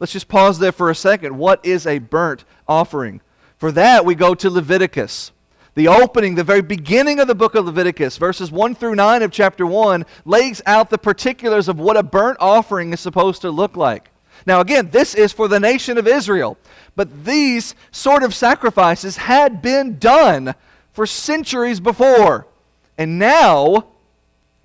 Let's 0.00 0.12
just 0.12 0.28
pause 0.28 0.58
there 0.58 0.72
for 0.72 0.90
a 0.90 0.94
second. 0.94 1.38
What 1.38 1.64
is 1.64 1.86
a 1.86 1.98
burnt 1.98 2.44
offering? 2.66 3.20
For 3.56 3.72
that, 3.72 4.04
we 4.04 4.14
go 4.14 4.34
to 4.34 4.50
Leviticus. 4.50 5.32
The 5.74 5.88
opening, 5.88 6.34
the 6.34 6.44
very 6.44 6.62
beginning 6.62 7.20
of 7.20 7.28
the 7.28 7.34
book 7.34 7.54
of 7.54 7.66
Leviticus, 7.66 8.16
verses 8.16 8.50
1 8.50 8.74
through 8.74 8.96
9 8.96 9.22
of 9.22 9.30
chapter 9.30 9.64
1, 9.64 10.04
lays 10.24 10.60
out 10.66 10.90
the 10.90 10.98
particulars 10.98 11.68
of 11.68 11.78
what 11.78 11.96
a 11.96 12.02
burnt 12.02 12.38
offering 12.40 12.92
is 12.92 13.00
supposed 13.00 13.42
to 13.42 13.50
look 13.50 13.76
like. 13.76 14.10
Now, 14.46 14.60
again, 14.60 14.90
this 14.90 15.14
is 15.14 15.32
for 15.32 15.46
the 15.46 15.60
nation 15.60 15.98
of 15.98 16.06
Israel, 16.06 16.58
but 16.96 17.24
these 17.24 17.74
sort 17.92 18.22
of 18.22 18.34
sacrifices 18.34 19.16
had 19.16 19.62
been 19.62 19.98
done 19.98 20.54
for 20.92 21.06
centuries 21.06 21.80
before. 21.80 22.46
And 22.98 23.18
now 23.18 23.86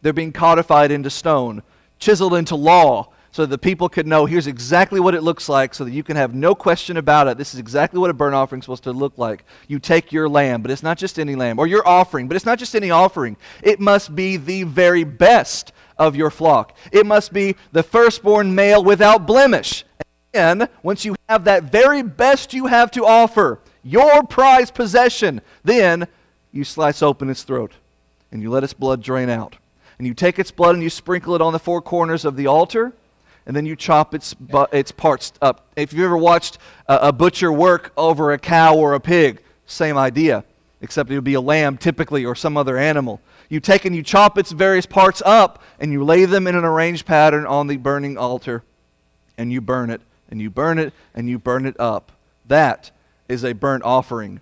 they're 0.02 0.12
being 0.12 0.34
codified 0.34 0.92
into 0.92 1.10
stone, 1.10 1.62
chiseled 2.00 2.34
into 2.34 2.56
law, 2.56 3.10
so 3.32 3.44
that 3.44 3.50
the 3.50 3.58
people 3.58 3.90
could 3.90 4.06
know 4.06 4.26
here's 4.26 4.46
exactly 4.46 5.00
what 5.00 5.16
it 5.16 5.24
looks 5.24 5.50
like, 5.50 5.74
so 5.74 5.84
that 5.86 5.92
you 5.92 6.04
can 6.04 6.16
have 6.16 6.36
no 6.36 6.54
question 6.54 6.98
about 6.98 7.28
it. 7.28 7.38
This 7.38 7.54
is 7.54 7.60
exactly 7.60 8.00
what 8.00 8.10
a 8.10 8.14
burnt 8.14 8.36
offering 8.36 8.60
is 8.60 8.66
supposed 8.66 8.84
to 8.84 8.92
look 8.92 9.18
like. 9.18 9.44
You 9.68 9.80
take 9.80 10.12
your 10.12 10.30
lamb, 10.30 10.62
but 10.62 10.70
it's 10.70 10.84
not 10.84 10.98
just 10.98 11.18
any 11.18 11.36
lamb, 11.36 11.58
or 11.58 11.66
your 11.66 11.88
offering, 11.88 12.28
but 12.28 12.36
it's 12.36 12.46
not 12.46 12.60
just 12.60 12.76
any 12.76 12.92
offering. 12.92 13.38
It 13.64 13.80
must 13.80 14.16
be 14.16 14.38
the 14.38 14.64
very 14.64 15.04
best 15.04 15.72
of 15.98 16.16
your 16.16 16.30
flock. 16.30 16.78
It 16.92 17.06
must 17.06 17.34
be 17.34 17.56
the 17.72 17.82
firstborn 17.82 18.54
male 18.54 18.84
without 18.84 19.26
blemish. 19.26 19.84
And 20.34 20.62
then 20.62 20.70
once 20.82 21.06
you 21.06 21.16
have 21.30 21.46
that 21.46 21.64
very 21.64 22.02
best 22.02 22.54
you 22.54 22.68
have 22.68 22.92
to 22.92 23.06
offer, 23.06 23.60
your 23.84 24.24
prized 24.24 24.74
possession, 24.76 25.42
then 25.64 26.08
you 26.52 26.64
slice 26.64 27.02
open 27.02 27.30
its 27.30 27.44
throat 27.44 27.74
and 28.34 28.42
you 28.42 28.50
let 28.50 28.64
its 28.64 28.74
blood 28.74 29.02
drain 29.02 29.30
out. 29.30 29.56
And 29.98 30.08
you 30.08 30.16
take 30.16 30.40
its 30.40 30.50
blood 30.52 30.74
and 30.74 30.84
you 30.84 30.90
sprinkle 30.90 31.36
it 31.36 31.42
on 31.42 31.54
the 31.54 31.60
four 31.60 31.82
corners 31.82 32.26
of 32.26 32.36
the 32.36 32.48
altar, 32.48 32.92
and 33.46 33.56
then 33.56 33.66
you 33.66 33.76
chop 33.76 34.16
its, 34.16 34.36
its 34.72 34.92
parts 34.92 35.34
up. 35.40 35.68
If 35.76 35.94
you've 35.94 36.04
ever 36.04 36.18
watched 36.18 36.58
a, 36.88 37.10
a 37.10 37.12
butcher 37.14 37.52
work 37.52 37.94
over 37.96 38.34
a 38.34 38.40
cow 38.40 38.76
or 38.76 38.96
a 38.96 39.00
pig, 39.00 39.42
same 39.68 39.98
idea, 39.98 40.44
except 40.82 41.12
it 41.12 41.16
would 41.16 41.24
be 41.24 41.36
a 41.36 41.42
lamb 41.42 41.78
typically 41.78 42.26
or 42.26 42.34
some 42.34 42.58
other 42.58 42.78
animal. 42.78 43.22
You 43.50 43.60
take 43.60 43.86
and 43.86 43.96
you 43.96 44.02
chop 44.02 44.38
its 44.38 44.52
various 44.52 44.88
parts 44.88 45.22
up, 45.26 45.62
and 45.80 45.92
you 45.92 46.04
lay 46.04 46.26
them 46.26 46.48
in 46.48 46.56
an 46.56 46.66
arranged 46.66 47.06
pattern 47.06 47.46
on 47.46 47.68
the 47.68 47.78
burning 47.78 48.18
altar, 48.18 48.64
and 49.38 49.54
you 49.54 49.62
burn 49.62 49.92
it, 49.92 50.02
and 50.30 50.42
you 50.42 50.50
burn 50.50 50.80
it, 50.80 50.92
and 51.14 51.30
you 51.30 51.38
burn 51.38 51.68
it 51.68 51.80
up. 51.80 52.12
That 52.48 52.90
is 53.30 53.46
a 53.46 53.54
burnt 53.54 53.84
offering. 53.84 54.42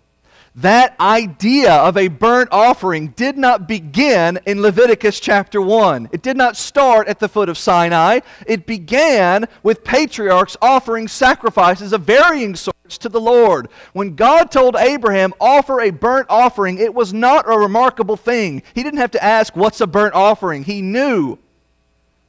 That 0.55 0.99
idea 0.99 1.73
of 1.73 1.95
a 1.95 2.09
burnt 2.09 2.49
offering 2.51 3.09
did 3.09 3.37
not 3.37 3.69
begin 3.69 4.37
in 4.45 4.61
Leviticus 4.61 5.21
chapter 5.21 5.61
1. 5.61 6.09
It 6.11 6.21
did 6.21 6.35
not 6.35 6.57
start 6.57 7.07
at 7.07 7.19
the 7.19 7.29
foot 7.29 7.47
of 7.47 7.57
Sinai. 7.57 8.19
It 8.45 8.65
began 8.65 9.47
with 9.63 9.85
patriarchs 9.85 10.57
offering 10.61 11.07
sacrifices 11.07 11.93
of 11.93 12.01
varying 12.01 12.55
sorts 12.55 12.97
to 12.97 13.07
the 13.07 13.21
Lord. 13.21 13.69
When 13.93 14.15
God 14.15 14.51
told 14.51 14.75
Abraham, 14.75 15.33
offer 15.39 15.79
a 15.79 15.89
burnt 15.89 16.27
offering, 16.29 16.79
it 16.79 16.93
was 16.93 17.13
not 17.13 17.49
a 17.49 17.57
remarkable 17.57 18.17
thing. 18.17 18.61
He 18.73 18.83
didn't 18.83 18.99
have 18.99 19.11
to 19.11 19.23
ask, 19.23 19.55
what's 19.55 19.79
a 19.79 19.87
burnt 19.87 20.15
offering? 20.15 20.65
He 20.65 20.81
knew. 20.81 21.39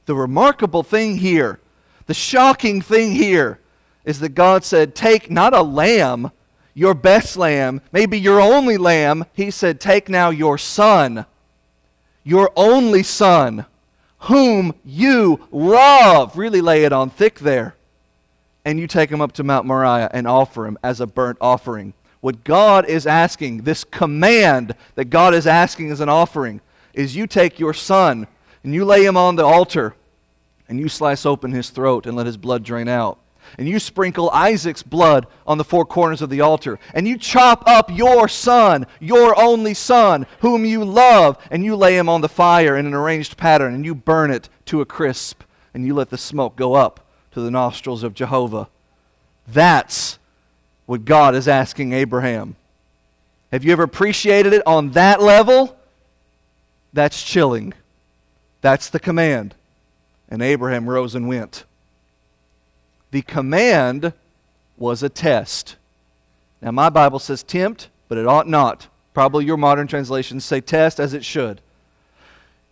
The 0.07 0.15
remarkable 0.15 0.85
thing 0.85 1.17
here, 1.17 1.59
the 2.07 2.15
shocking 2.15 2.83
thing 2.83 3.13
here, 3.13 3.59
is 4.05 4.21
that 4.21 4.31
God 4.31 4.65
said, 4.65 4.95
take 4.95 5.29
not 5.29 5.55
a 5.55 5.63
lamb 5.63 6.31
your 6.75 6.95
best 6.95 7.37
lamb, 7.37 7.81
maybe 7.93 8.19
your 8.19 8.41
only 8.41 8.77
lamb, 8.79 9.27
he 9.35 9.51
said, 9.51 9.81
Take 9.81 10.09
now 10.09 10.31
your 10.31 10.57
son, 10.57 11.27
your 12.25 12.51
only 12.57 13.03
son, 13.03 13.67
whom 14.21 14.75
you 14.85 15.47
love. 15.51 16.37
Really 16.37 16.61
lay 16.61 16.85
it 16.85 16.93
on 16.93 17.11
thick 17.11 17.41
there. 17.41 17.75
And 18.65 18.79
you 18.79 18.87
take 18.87 19.11
him 19.11 19.21
up 19.21 19.33
to 19.33 19.45
Mount 19.45 19.67
Moriah 19.67 20.11
and 20.13 20.27
offer 20.27 20.67
him 20.67 20.79
as 20.83 21.01
a 21.01 21.07
burnt 21.07 21.39
offering. 21.41 21.95
What 22.21 22.45
God 22.45 22.87
is 22.87 23.07
asking, 23.07 23.63
this 23.63 23.83
command 23.83 24.77
that 24.95 25.07
God 25.07 25.35
is 25.35 25.49
asking 25.49 25.91
as 25.91 26.01
an 26.01 26.09
offering, 26.09 26.61
is 26.95 27.17
you 27.17 27.27
take 27.27 27.59
your 27.59 27.75
son 27.75 28.29
and 28.63 28.73
you 28.73 28.85
lay 28.85 29.05
him 29.05 29.17
on 29.17 29.35
the 29.35 29.45
altar 29.45 29.97
and 30.69 30.79
you 30.79 30.89
slice 30.89 31.27
open 31.27 31.51
his 31.51 31.71
throat 31.71 32.07
and 32.07 32.17
let 32.17 32.27
his 32.27 32.37
blood 32.37 32.63
drain 32.63 32.87
out 32.87 33.19
and 33.59 33.69
you 33.69 33.79
sprinkle 33.79 34.31
Isaac's 34.31 34.83
blood 34.83 35.27
on 35.47 35.59
the 35.59 35.65
four 35.65 35.85
corners 35.85 36.23
of 36.23 36.31
the 36.31 36.41
altar, 36.41 36.79
and 36.95 37.07
you 37.07 37.19
chop 37.19 37.63
up 37.67 37.91
your 37.91 38.29
son, 38.29 38.87
your 39.01 39.39
only 39.41 39.75
son, 39.75 40.27
whom 40.41 40.65
you 40.65 40.85
love, 40.85 41.39
and 41.51 41.65
you 41.65 41.77
lay 41.77 41.97
him 41.97 42.09
on 42.09 42.21
the 42.21 42.29
fire 42.29 42.77
in 42.77 42.87
an 42.87 42.95
arranged 42.95 43.37
pattern, 43.37 43.75
and 43.75 43.85
you 43.85 43.95
burn 43.95 44.31
it 44.31 44.49
to 44.67 44.81
a 44.81 44.87
crisp, 44.87 45.43
and 45.75 45.87
you 45.87 45.95
let 45.95 46.11
the 46.11 46.19
smoke 46.19 46.57
go 46.57 46.75
up 46.75 47.01
to 47.33 47.41
the 47.41 47.51
nostrils 47.51 48.03
of 48.03 48.15
Jehovah. 48.15 48.69
That's 49.47 50.19
what 50.87 51.05
God 51.05 51.35
is 51.35 51.49
asking 51.49 51.93
Abraham. 51.93 52.57
Have 53.51 53.65
you 53.65 53.73
ever 53.73 53.83
appreciated 53.83 54.53
it 54.53 54.63
on 54.67 54.93
that 54.93 55.21
level? 55.21 55.77
That's 56.93 57.23
chilling. 57.23 57.75
That's 58.61 58.89
the 58.89 59.01
command. 59.01 59.55
And 60.29 60.43
Abraham 60.43 60.89
rose 60.89 61.15
and 61.15 61.29
went. 61.29 61.65
The 63.13 63.23
command 63.23 64.13
was 64.77 65.03
a 65.03 65.09
test. 65.09 65.77
Now, 66.61 66.73
my 66.73 66.89
Bible 66.91 67.19
says 67.19 67.43
tempt, 67.43 67.89
but 68.09 68.19
it 68.19 68.27
ought 68.27 68.49
not. 68.49 68.89
Probably 69.15 69.45
your 69.45 69.59
modern 69.59 69.87
translations 69.87 70.45
say 70.45 70.61
test 70.61 70.99
as 70.99 71.15
it 71.15 71.25
should. 71.25 71.61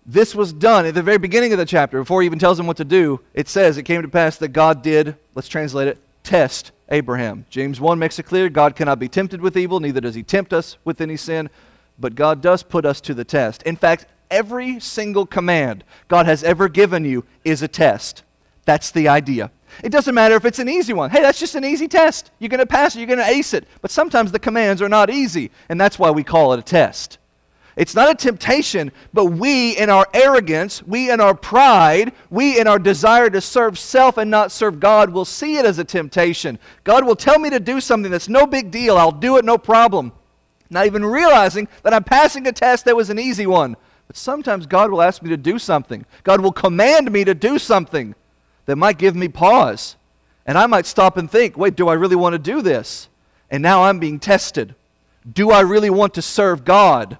This 0.07 0.35
was 0.35 0.53
done 0.53 0.87
at 0.87 0.95
the 0.95 1.03
very 1.03 1.19
beginning 1.19 1.53
of 1.53 1.59
the 1.59 1.67
chapter. 1.67 1.99
Before 1.99 2.23
he 2.23 2.27
even 2.27 2.39
tells 2.39 2.59
him 2.59 2.67
what 2.67 2.79
to 2.79 2.85
do, 2.85 3.21
it 3.35 3.49
says 3.49 3.77
it 3.77 3.83
came 3.83 4.01
to 4.03 4.09
pass 4.09 4.39
that 4.39 4.49
God 4.49 4.83
did, 4.83 5.15
let's 5.35 5.47
translate 5.47 5.89
it, 5.89 5.99
test 6.25 6.73
Abraham. 6.89 7.45
James 7.51 7.81
1 7.81 7.99
makes 7.99 8.19
it 8.19 8.25
clear 8.25 8.49
God 8.49 8.75
cannot 8.75 8.99
be 8.99 9.09
tempted 9.09 9.43
with 9.43 9.59
evil, 9.59 9.79
neither 9.79 10.01
does 10.01 10.15
he 10.15 10.23
tempt 10.23 10.55
us 10.55 10.79
with 10.85 11.03
any 11.03 11.17
sin, 11.17 11.51
but 11.99 12.15
God 12.15 12.41
does 12.41 12.63
put 12.63 12.87
us 12.87 13.01
to 13.03 13.15
the 13.15 13.25
test. 13.25 13.63
In 13.65 13.77
fact, 13.77 14.07
every 14.31 14.81
single 14.81 15.27
command 15.27 15.85
God 16.09 16.25
has 16.25 16.43
ever 16.43 16.69
given 16.69 17.05
you 17.05 17.25
is 17.45 17.61
a 17.61 17.69
test. 17.69 18.23
That's 18.65 18.91
the 18.91 19.07
idea. 19.07 19.51
It 19.83 19.91
doesn't 19.91 20.15
matter 20.15 20.35
if 20.35 20.45
it's 20.45 20.59
an 20.59 20.69
easy 20.69 20.93
one. 20.93 21.11
Hey, 21.11 21.23
that's 21.23 21.39
just 21.39 21.55
an 21.55 21.65
easy 21.65 21.89
test. 21.89 22.31
You're 22.39 22.49
going 22.49 22.61
to 22.61 22.67
pass 22.67 22.95
it, 22.95 22.99
you're 22.99 23.07
going 23.07 23.19
to 23.19 23.27
ace 23.27 23.55
it. 23.55 23.67
But 23.81 23.91
sometimes 23.91 24.33
the 24.33 24.39
commands 24.39 24.83
are 24.83 24.89
not 24.89 25.11
easy, 25.11 25.51
and 25.69 25.81
that's 25.81 25.99
why 25.99 26.11
we 26.11 26.25
call 26.25 26.53
it 26.53 26.59
a 26.59 26.63
test. 26.63 27.19
It's 27.77 27.95
not 27.95 28.11
a 28.11 28.15
temptation, 28.15 28.93
but 29.15 29.27
we 29.27 29.77
in 29.77 29.89
our 29.91 30.07
arrogance, 30.13 30.83
we 30.83 31.11
in 31.11 31.21
our 31.21 31.35
pride, 31.35 32.13
we 32.29 32.61
in 32.61 32.67
our 32.67 32.79
desire 32.79 33.31
to 33.31 33.41
serve 33.41 33.79
self 33.79 34.19
and 34.19 34.31
not 34.31 34.53
serve 34.53 34.81
God 34.81 35.11
will 35.11 35.25
see 35.25 35.57
it 35.57 35.65
as 35.65 35.79
a 35.79 35.85
temptation. 35.85 36.59
God 36.85 37.07
will 37.07 37.17
tell 37.17 37.39
me 37.39 37.49
to 37.51 37.61
do 37.61 37.81
something 37.81 38.11
that's 38.11 38.29
no 38.29 38.47
big 38.47 38.71
deal. 38.71 38.97
I'll 38.99 39.13
do 39.13 39.37
it, 39.39 39.45
no 39.45 39.57
problem. 39.57 40.13
Not 40.69 40.87
even 40.87 41.05
realizing 41.05 41.69
that 41.83 41.95
I'm 41.95 42.05
passing 42.05 42.47
a 42.47 42.53
test 42.53 42.85
that 42.85 42.97
was 42.97 43.09
an 43.09 43.19
easy 43.19 43.47
one. 43.47 43.77
But 44.07 44.17
sometimes 44.17 44.67
God 44.67 44.91
will 44.91 45.03
ask 45.03 45.23
me 45.23 45.31
to 45.31 45.37
do 45.37 45.59
something. 45.59 46.05
God 46.25 46.41
will 46.41 46.53
command 46.53 47.11
me 47.13 47.25
to 47.25 47.35
do 47.35 47.59
something 47.59 48.15
that 48.67 48.77
might 48.77 48.99
give 48.99 49.17
me 49.17 49.29
pause. 49.29 49.97
And 50.47 50.57
I 50.57 50.67
might 50.67 50.87
stop 50.87 51.17
and 51.17 51.31
think, 51.31 51.57
wait, 51.57 51.77
do 51.77 51.89
I 51.89 51.95
really 51.95 52.17
want 52.17 52.33
to 52.35 52.39
do 52.39 52.63
this? 52.63 53.09
And 53.51 53.63
now 53.63 53.85
I'm 53.85 53.99
being 53.99 54.19
tested. 54.19 54.75
Do 55.31 55.51
I 55.51 55.61
really 55.61 55.91
want 55.91 56.15
to 56.15 56.23
serve 56.23 56.65
God? 56.65 57.19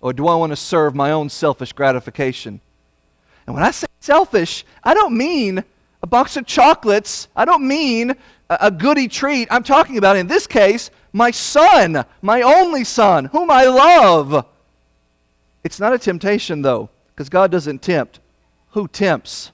Or 0.00 0.12
do 0.12 0.28
I 0.28 0.36
want 0.36 0.50
to 0.50 0.56
serve 0.56 0.94
my 0.94 1.10
own 1.10 1.28
selfish 1.28 1.72
gratification? 1.72 2.60
And 3.46 3.54
when 3.54 3.64
I 3.64 3.70
say 3.70 3.86
selfish, 4.00 4.64
I 4.84 4.94
don't 4.94 5.16
mean 5.16 5.64
a 6.02 6.06
box 6.06 6.36
of 6.36 6.46
chocolates. 6.46 7.28
I 7.34 7.44
don't 7.44 7.66
mean 7.66 8.14
a, 8.50 8.70
goody 8.70 9.08
treat. 9.08 9.48
I'm 9.50 9.62
talking 9.62 9.98
about, 9.98 10.16
in 10.16 10.26
this 10.26 10.46
case, 10.46 10.90
my 11.12 11.30
son, 11.30 12.04
my 12.22 12.42
only 12.42 12.84
son, 12.84 13.26
whom 13.26 13.50
I 13.50 13.64
love. 13.64 14.46
It's 15.64 15.80
not 15.80 15.92
a 15.92 15.98
temptation, 15.98 16.62
though, 16.62 16.90
because 17.14 17.28
God 17.28 17.50
doesn't 17.50 17.82
tempt. 17.82 18.20
Who 18.72 18.86
tempts? 18.86 19.50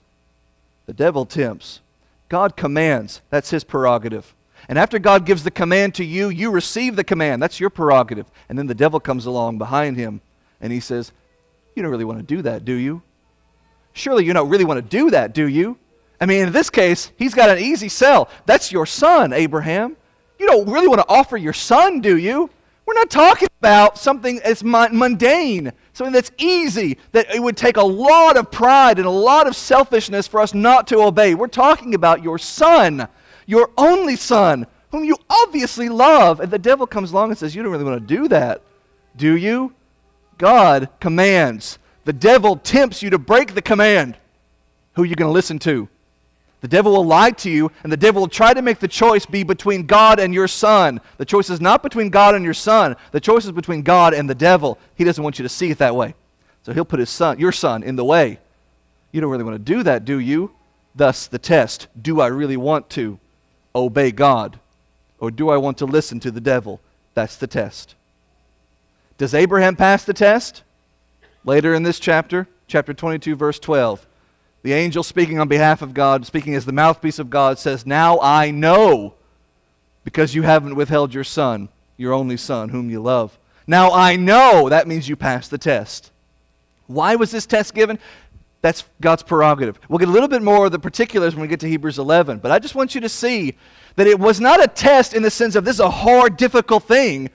The 0.87 0.93
devil 0.93 1.25
tempts. 1.25 1.81
God 2.29 2.57
commands. 2.57 3.23
That's 3.31 3.50
his 3.50 3.64
prerogative. 3.64 4.35
And 4.69 4.79
after 4.79 4.99
God 4.99 5.26
gives 5.26 5.45
the 5.45 5.50
command 5.50 5.95
to 5.97 6.05
you, 6.05 6.29
you 6.29 6.50
receive 6.50 6.97
the 6.97 7.05
command. 7.05 7.43
That's 7.43 7.61
your 7.61 7.71
prerogative. 7.71 8.26
And 8.49 8.59
then 8.59 8.67
the 8.67 8.75
devil 8.75 9.00
comes 9.00 9.26
along 9.26 9.59
behind 9.59 9.97
him 9.97 10.21
and 10.61 10.73
he 10.73 10.81
says, 10.81 11.12
You 11.75 11.83
don't 11.83 11.93
really 11.93 12.05
want 12.05 12.19
to 12.19 12.25
do 12.25 12.43
that, 12.43 12.64
do 12.64 12.75
you? 12.75 13.03
Surely 13.93 14.25
you 14.25 14.33
don't 14.33 14.49
really 14.49 14.64
want 14.64 14.79
to 14.79 14.97
do 14.97 15.11
that, 15.11 15.35
do 15.35 15.47
you? 15.47 15.79
I 16.21 16.26
mean, 16.26 16.47
in 16.47 16.53
this 16.53 16.71
case, 16.71 17.12
he's 17.17 17.35
got 17.35 17.50
an 17.50 17.59
easy 17.59 17.88
sell. 17.88 18.29
That's 18.47 18.73
your 18.73 18.87
son, 18.87 19.33
Abraham. 19.33 19.97
You 20.38 20.47
don't 20.47 20.69
really 20.69 20.88
want 20.88 21.00
to 21.00 21.09
offer 21.09 21.37
your 21.37 21.53
son, 21.53 22.00
do 22.00 22.17
you? 22.17 22.50
We're 22.87 22.95
not 22.95 23.11
talking 23.11 23.49
about 23.61 23.99
something 23.99 24.41
as 24.41 24.62
mundane, 24.64 25.73
something 25.95 26.13
that's 26.13 26.33
easy, 26.39 26.99
that 27.13 27.35
it 27.35 27.43
would 27.43 27.57
take 27.57 27.79
a 27.79 27.83
lot 27.83 28.37
of 28.37 28.51
pride 28.51 28.99
and 28.99 29.07
a 29.07 29.11
lot 29.11 29.47
of 29.47 29.57
selfishness 29.57 30.27
for 30.27 30.41
us 30.41 30.53
not 30.53 30.87
to 30.89 30.99
obey. 30.99 31.35
We're 31.35 31.47
talking 31.47 31.95
about 31.95 32.23
your 32.23 32.39
son, 32.39 33.09
your 33.47 33.71
only 33.79 34.17
son, 34.17 34.67
whom 34.91 35.05
you 35.05 35.17
obviously 35.31 35.89
love. 35.89 36.41
And 36.41 36.51
the 36.51 36.59
devil 36.59 36.87
comes 36.87 37.13
along 37.13 37.31
and 37.31 37.39
says, 37.39 37.55
You 37.55 37.63
don't 37.63 37.73
really 37.73 37.85
want 37.85 38.07
to 38.07 38.15
do 38.15 38.29
that, 38.29 38.61
do 39.17 39.37
you? 39.37 39.73
God 40.37 40.89
commands. 41.01 41.79
The 42.05 42.13
devil 42.13 42.57
tempts 42.57 43.03
you 43.03 43.11
to 43.11 43.19
break 43.19 43.55
the 43.55 43.63
command. 43.63 44.17
Who 44.95 45.03
are 45.03 45.07
you 45.07 45.15
going 45.15 45.29
to 45.29 45.33
listen 45.33 45.59
to? 45.61 45.89
The 46.64 46.68
devil 46.68 46.92
will 46.92 47.04
lie 47.04 47.33
to 47.33 47.50
you, 47.50 47.71
and 47.83 47.92
the 47.92 47.97
devil 47.99 48.23
will 48.23 48.26
try 48.26 48.54
to 48.54 48.62
make 48.62 48.78
the 48.78 48.88
choice 48.88 49.26
be 49.26 49.42
between 49.42 49.85
God 49.85 50.18
and 50.18 50.33
your 50.33 50.49
son. 50.49 50.99
The 51.18 51.26
choice 51.26 51.50
is 51.50 51.61
not 51.61 51.83
between 51.83 52.09
God 52.09 52.35
and 52.35 52.42
your 52.42 52.54
son. 52.54 52.97
The 53.12 53.21
choice 53.21 53.44
is 53.44 53.52
between 53.52 53.83
God 53.83 54.14
and 54.14 54.30
the 54.30 54.35
devil. 54.35 54.78
He 54.94 55.04
doesn't 55.04 55.23
want 55.23 55.38
you 55.38 55.42
to 55.42 55.49
see 55.50 55.68
it 55.68 55.76
that 55.76 55.94
way. 55.94 56.14
So 56.62 56.73
he'll 56.73 56.87
put 56.87 57.00
his 57.00 57.11
son, 57.11 57.38
your 57.38 57.52
son, 57.52 57.83
in 57.83 57.97
the 57.97 58.04
way. 58.06 58.38
You 59.12 59.21
don't 59.21 59.30
really 59.30 59.44
want 59.44 59.56
to 59.56 59.73
do 59.75 59.83
that, 59.83 60.06
do 60.06 60.18
you? 60.18 60.52
Thus, 60.94 61.26
the 61.26 61.38
test 61.38 61.88
do 62.00 62.23
I 62.23 62.28
really 62.28 62.56
want 62.56 62.88
to 62.90 63.18
obey 63.76 64.11
God? 64.11 64.59
Or 65.18 65.30
do 65.30 65.50
I 65.50 65.59
want 65.59 65.76
to 65.78 65.85
listen 65.85 66.18
to 66.21 66.30
the 66.30 66.40
devil? 66.40 66.80
That's 67.12 67.37
the 67.37 67.47
test. 67.47 67.94
Does 69.18 69.35
Abraham 69.35 69.76
pass 69.76 70.06
the 70.06 70.14
test? 70.14 70.62
Later 71.44 71.75
in 71.75 71.83
this 71.83 72.00
chapter, 72.00 72.49
chapter 72.68 72.94
22, 72.94 73.37
verse 73.37 73.59
12. 73.59 74.06
The 74.64 74.73
angel 74.73 75.02
speaking 75.02 75.38
on 75.38 75.47
behalf 75.47 75.83
of 75.83 75.92
God, 75.92 76.25
speaking 76.25 76.54
as 76.54 76.64
the 76.64 76.73
mouthpiece 76.73 77.18
of 77.18 77.28
God, 77.28 77.59
says, 77.59 77.85
Now 77.85 78.18
I 78.21 78.50
know 78.50 79.12
because 80.04 80.35
you 80.35 80.40
haven't 80.40 80.75
withheld 80.75 81.12
your 81.12 81.23
son, 81.23 81.68
your 81.99 82.14
only 82.14 82.38
son, 82.38 82.71
whom 82.71 82.88
you 82.88 83.02
love. 83.02 83.38
Now 83.66 83.92
I 83.92 84.16
know. 84.16 84.71
That 84.71 84.88
means 84.88 85.06
you 85.06 85.16
passed 85.16 85.50
the 85.50 85.59
test. 85.59 86.11
Why 86.87 87.14
was 87.14 87.30
this 87.30 87.44
test 87.44 87.75
given? 87.75 87.99
That's 88.62 88.85
God's 89.02 89.23
prerogative. 89.23 89.78
We'll 89.90 89.99
get 89.99 90.09
a 90.09 90.12
little 90.12 90.28
bit 90.28 90.40
more 90.40 90.64
of 90.64 90.73
the 90.73 90.78
particulars 90.78 91.35
when 91.35 91.42
we 91.42 91.49
get 91.49 91.61
to 91.61 91.68
Hebrews 91.68 91.99
11, 91.99 92.38
but 92.38 92.50
I 92.50 92.59
just 92.59 92.75
want 92.75 92.94
you 92.94 93.02
to 93.02 93.09
see 93.11 93.56
that 93.97 94.06
it 94.06 94.18
was 94.18 94.40
not 94.40 94.64
a 94.64 94.66
test 94.66 95.12
in 95.12 95.23
the 95.23 95.30
sense 95.30 95.56
of 95.56 95.66
this 95.66 95.76
is 95.76 95.80
a 95.80 95.90
hard, 95.90 96.38
difficult 96.38 96.85
thing. 96.85 97.28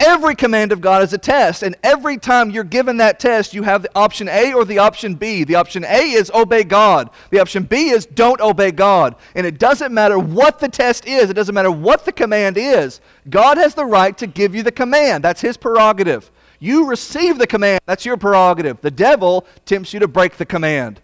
Every 0.00 0.34
command 0.34 0.72
of 0.72 0.80
God 0.80 1.02
is 1.02 1.12
a 1.12 1.18
test, 1.18 1.62
and 1.62 1.76
every 1.82 2.16
time 2.16 2.48
you're 2.48 2.64
given 2.64 2.96
that 2.96 3.20
test, 3.20 3.52
you 3.52 3.62
have 3.64 3.82
the 3.82 3.90
option 3.94 4.30
A 4.30 4.54
or 4.54 4.64
the 4.64 4.78
option 4.78 5.14
B. 5.14 5.44
The 5.44 5.56
option 5.56 5.84
A 5.84 6.12
is 6.12 6.30
obey 6.30 6.64
God. 6.64 7.10
The 7.28 7.38
option 7.38 7.64
B 7.64 7.90
is 7.90 8.06
don't 8.06 8.40
obey 8.40 8.70
God. 8.70 9.14
And 9.34 9.46
it 9.46 9.58
doesn't 9.58 9.92
matter 9.92 10.18
what 10.18 10.58
the 10.58 10.70
test 10.70 11.06
is, 11.06 11.28
it 11.28 11.34
doesn't 11.34 11.54
matter 11.54 11.70
what 11.70 12.06
the 12.06 12.12
command 12.12 12.56
is. 12.56 13.02
God 13.28 13.58
has 13.58 13.74
the 13.74 13.84
right 13.84 14.16
to 14.16 14.26
give 14.26 14.54
you 14.54 14.62
the 14.62 14.72
command. 14.72 15.22
That's 15.22 15.42
his 15.42 15.58
prerogative. 15.58 16.30
You 16.60 16.86
receive 16.86 17.36
the 17.36 17.46
command, 17.46 17.80
that's 17.84 18.06
your 18.06 18.16
prerogative. 18.16 18.80
The 18.80 18.90
devil 18.90 19.46
tempts 19.66 19.92
you 19.92 20.00
to 20.00 20.08
break 20.08 20.38
the 20.38 20.46
command. 20.46 21.02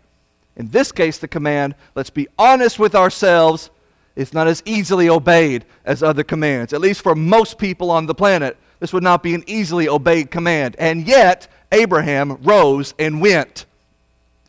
In 0.57 0.69
this 0.69 0.91
case, 0.91 1.19
the 1.19 1.29
command, 1.29 1.75
let's 1.95 2.09
be 2.09 2.29
honest 2.39 2.79
with 2.79 2.95
ourselves, 2.95 3.69
is 4.15 4.33
not 4.33 4.49
as 4.49 4.63
easily 4.65 5.11
obeyed 5.11 5.67
as 5.85 6.03
other 6.03 6.25
commands. 6.25 6.73
At 6.73 6.81
least 6.81 7.03
for 7.03 7.15
most 7.15 7.59
people 7.59 7.91
on 7.91 8.07
the 8.07 8.15
planet, 8.15 8.57
This 8.79 8.93
would 8.93 9.03
not 9.03 9.23
be 9.23 9.35
an 9.35 9.45
easily 9.47 9.89
obeyed 9.89 10.31
command. 10.31 10.77
And 10.79 11.07
yet, 11.07 11.49
Abraham 11.73 12.39
rose 12.43 12.95
and 12.99 13.21
went. 13.21 13.65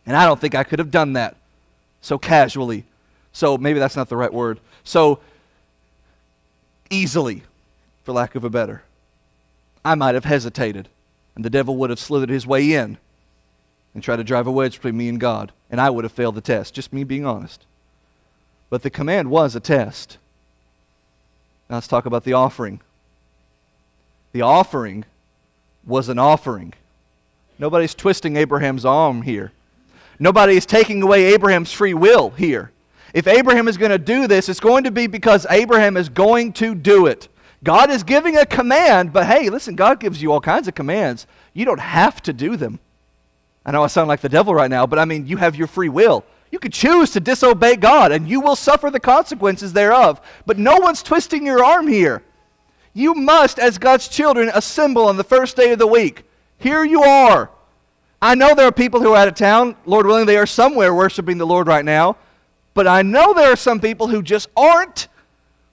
And 0.06 0.16
I 0.16 0.26
don't 0.26 0.40
think 0.40 0.56
I 0.56 0.64
could 0.64 0.80
have 0.80 0.92
done 0.92 1.14
that 1.14 1.36
so 2.02 2.18
casually. 2.18 2.86
So 3.32 3.58
maybe 3.58 3.80
that's 3.80 3.96
not 3.96 4.10
the 4.10 4.18
right 4.18 4.34
word. 4.34 4.60
So 4.84 5.20
easily, 6.90 7.44
for 8.04 8.14
lack 8.14 8.36
of 8.36 8.44
a 8.44 8.50
better. 8.50 8.84
I 9.84 9.96
might 9.96 10.16
have 10.16 10.26
hesitated, 10.26 10.90
and 11.36 11.46
the 11.46 11.50
devil 11.50 11.76
would 11.78 11.90
have 11.90 12.00
slithered 12.00 12.30
his 12.30 12.48
way 12.48 12.74
in 12.74 12.98
and 13.94 14.04
tried 14.04 14.18
to 14.18 14.24
drive 14.24 14.48
a 14.48 14.52
wedge 14.52 14.76
between 14.76 14.98
me 14.98 15.10
and 15.10 15.20
God, 15.20 15.52
and 15.70 15.82
I 15.82 15.90
would 15.90 16.04
have 16.04 16.12
failed 16.12 16.36
the 16.36 16.42
test. 16.42 16.74
Just 16.74 16.94
me 16.94 17.04
being 17.04 17.26
honest. 17.26 17.66
But 18.70 18.84
the 18.84 18.90
command 18.90 19.30
was 19.30 19.56
a 19.56 19.60
test. 19.60 20.18
Now 21.70 21.78
let's 21.78 21.88
talk 21.88 22.06
about 22.06 22.24
the 22.24 22.34
offering. 22.34 22.82
The 24.38 24.44
offering 24.44 25.04
was 25.84 26.10
an 26.10 26.20
offering. 26.20 26.74
Nobody's 27.58 27.96
twisting 27.96 28.36
Abraham's 28.36 28.86
arm 28.86 29.24
here. 29.24 29.52
Nobody 30.20 30.56
is 30.56 30.68
taking 30.68 31.02
away 31.02 31.34
Abraham's 31.34 31.72
free 31.72 31.96
will 31.96 32.30
here. 32.30 32.72
If 33.16 33.26
Abraham 33.26 33.68
is 33.68 33.78
going 33.78 33.90
to 33.90 33.98
do 33.98 34.28
this, 34.28 34.48
it's 34.48 34.60
going 34.60 34.84
to 34.84 34.92
be 34.92 35.08
because 35.08 35.48
Abraham 35.50 35.98
is 35.98 36.08
going 36.08 36.54
to 36.54 36.76
do 36.76 37.08
it. 37.08 37.30
God 37.64 37.90
is 37.90 38.04
giving 38.04 38.38
a 38.38 38.46
command, 38.46 39.12
but 39.12 39.26
hey, 39.26 39.50
listen, 39.50 39.74
God 39.74 40.00
gives 40.00 40.22
you 40.22 40.32
all 40.32 40.40
kinds 40.40 40.68
of 40.68 40.76
commands. 40.76 41.26
You 41.56 41.66
don't 41.66 41.80
have 41.80 42.22
to 42.22 42.32
do 42.32 42.58
them. 42.58 42.78
I 43.66 43.72
know 43.72 43.84
I 43.84 43.88
sound 43.88 44.08
like 44.08 44.22
the 44.22 44.30
devil 44.30 44.54
right 44.54 44.70
now, 44.70 44.86
but 44.86 45.00
I 45.00 45.06
mean, 45.06 45.26
you 45.26 45.38
have 45.38 45.56
your 45.56 45.66
free 45.66 45.90
will. 45.90 46.24
You 46.52 46.60
could 46.60 46.74
choose 46.74 47.10
to 47.14 47.20
disobey 47.20 47.76
God, 47.76 48.12
and 48.12 48.30
you 48.30 48.40
will 48.40 48.56
suffer 48.56 48.92
the 48.92 49.00
consequences 49.00 49.74
thereof. 49.74 50.22
But 50.46 50.60
no 50.60 50.78
one's 50.78 51.02
twisting 51.02 51.44
your 51.44 51.66
arm 51.66 51.88
here. 51.88 52.22
You 52.98 53.14
must, 53.14 53.60
as 53.60 53.78
God's 53.78 54.08
children, 54.08 54.50
assemble 54.52 55.06
on 55.06 55.18
the 55.18 55.24
first 55.24 55.56
day 55.56 55.72
of 55.72 55.78
the 55.78 55.86
week. 55.86 56.24
Here 56.58 56.84
you 56.84 57.04
are. 57.04 57.52
I 58.20 58.34
know 58.34 58.56
there 58.56 58.66
are 58.66 58.72
people 58.72 59.02
who 59.02 59.14
are 59.14 59.18
out 59.18 59.28
of 59.28 59.36
town. 59.36 59.76
Lord 59.86 60.08
willing, 60.08 60.26
they 60.26 60.36
are 60.36 60.48
somewhere 60.48 60.96
worshiping 60.96 61.38
the 61.38 61.46
Lord 61.46 61.68
right 61.68 61.86
now. 61.86 62.18
But 62.74 62.88
I 62.88 63.04
know 63.04 63.36
there 63.36 63.52
are 63.52 63.56
some 63.56 63.80
people 63.80 64.08
who 64.08 64.24
just 64.24 64.50
aren't, 64.58 65.10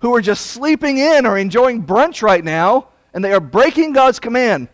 who 0.00 0.14
are 0.14 0.21
just 0.21 0.49
sleeping 0.49 0.99
in 0.99 1.25
or 1.25 1.38
enjoying 1.38 1.83
brunch 1.83 2.21
right 2.21 2.45
now, 2.45 2.88
and 3.14 3.25
they 3.25 3.33
are 3.33 3.40
breaking 3.40 3.95
God's 3.95 4.21
command. 4.21 4.69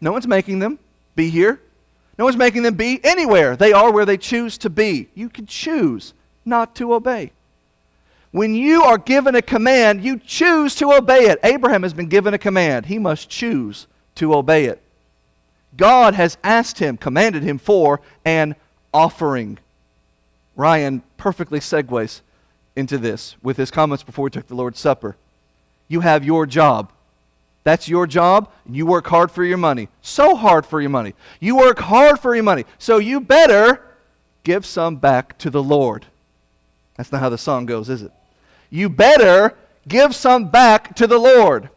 No 0.00 0.12
one's 0.12 0.28
making 0.28 0.60
them 0.60 0.78
be 1.16 1.28
here. 1.28 1.60
No 2.16 2.24
one's 2.24 2.36
making 2.36 2.62
them 2.62 2.74
be 2.74 3.00
anywhere. 3.02 3.56
They 3.56 3.72
are 3.72 3.90
where 3.90 4.06
they 4.06 4.16
choose 4.16 4.58
to 4.58 4.70
be. 4.70 5.08
You 5.16 5.28
can 5.28 5.44
choose 5.44 6.14
not 6.44 6.76
to 6.76 6.94
obey. 6.94 7.32
When 8.32 8.54
you 8.54 8.84
are 8.84 8.98
given 8.98 9.34
a 9.34 9.42
command, 9.42 10.04
you 10.04 10.18
choose 10.18 10.74
to 10.76 10.92
obey 10.92 11.28
it. 11.28 11.40
Abraham 11.42 11.82
has 11.82 11.92
been 11.92 12.08
given 12.08 12.32
a 12.32 12.38
command. 12.38 12.86
He 12.86 12.98
must 12.98 13.28
choose 13.28 13.86
to 14.16 14.34
obey 14.34 14.66
it. 14.66 14.80
God 15.76 16.14
has 16.14 16.38
asked 16.44 16.78
him, 16.78 16.96
commanded 16.96 17.42
him 17.42 17.58
for 17.58 18.00
an 18.24 18.54
offering. 18.94 19.58
Ryan 20.54 21.02
perfectly 21.16 21.58
segues 21.58 22.20
into 22.76 22.98
this 22.98 23.36
with 23.42 23.56
his 23.56 23.70
comments 23.70 24.02
before 24.02 24.26
he 24.26 24.30
took 24.30 24.46
the 24.46 24.54
Lord's 24.54 24.78
Supper. 24.78 25.16
You 25.88 26.00
have 26.00 26.24
your 26.24 26.46
job. 26.46 26.92
That's 27.64 27.88
your 27.88 28.06
job. 28.06 28.50
You 28.68 28.86
work 28.86 29.08
hard 29.08 29.30
for 29.30 29.44
your 29.44 29.58
money. 29.58 29.88
So 30.02 30.36
hard 30.36 30.66
for 30.66 30.80
your 30.80 30.90
money. 30.90 31.14
You 31.40 31.56
work 31.56 31.80
hard 31.80 32.20
for 32.20 32.34
your 32.34 32.44
money. 32.44 32.64
So 32.78 32.98
you 32.98 33.20
better 33.20 33.82
give 34.44 34.64
some 34.64 34.96
back 34.96 35.36
to 35.38 35.50
the 35.50 35.62
Lord. 35.62 36.06
That's 36.96 37.12
not 37.12 37.20
how 37.20 37.28
the 37.28 37.38
song 37.38 37.66
goes, 37.66 37.88
is 37.88 38.02
it? 38.02 38.12
You 38.70 38.88
better 38.88 39.56
give 39.86 40.14
some 40.14 40.48
back 40.48 40.94
to 40.96 41.06
the 41.06 41.18
Lord. 41.18 41.68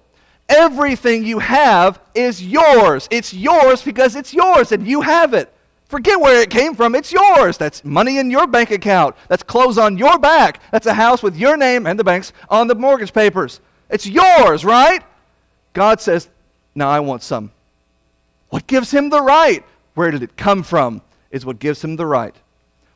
Everything 0.47 1.23
you 1.23 1.39
have 1.39 1.99
is 2.13 2.43
yours. 2.43 3.07
It's 3.09 3.33
yours 3.33 3.81
because 3.81 4.15
it's 4.15 4.33
yours 4.33 4.71
and 4.71 4.87
you 4.87 5.01
have 5.01 5.33
it. 5.33 5.51
Forget 5.87 6.19
where 6.19 6.41
it 6.41 6.49
came 6.49 6.75
from. 6.75 6.95
It's 6.95 7.11
yours. 7.11 7.57
That's 7.57 7.83
money 7.83 8.17
in 8.17 8.31
your 8.31 8.47
bank 8.47 8.71
account. 8.71 9.15
That's 9.27 9.43
clothes 9.43 9.77
on 9.77 9.97
your 9.97 10.17
back. 10.19 10.59
That's 10.71 10.87
a 10.87 10.93
house 10.93 11.23
with 11.23 11.35
your 11.35 11.57
name 11.57 11.87
and 11.87 11.99
the 11.99 12.03
bank's 12.03 12.33
on 12.49 12.67
the 12.67 12.75
mortgage 12.75 13.13
papers. 13.13 13.59
It's 13.89 14.07
yours, 14.07 14.65
right? 14.65 15.03
God 15.73 16.01
says, 16.01 16.29
Now 16.75 16.89
I 16.89 16.99
want 16.99 17.23
some. 17.23 17.51
What 18.49 18.67
gives 18.67 18.91
him 18.91 19.09
the 19.09 19.21
right? 19.21 19.63
Where 19.95 20.11
did 20.11 20.23
it 20.23 20.37
come 20.37 20.63
from? 20.63 21.01
Is 21.31 21.45
what 21.45 21.59
gives 21.59 21.83
him 21.83 21.95
the 21.95 22.05
right. 22.05 22.35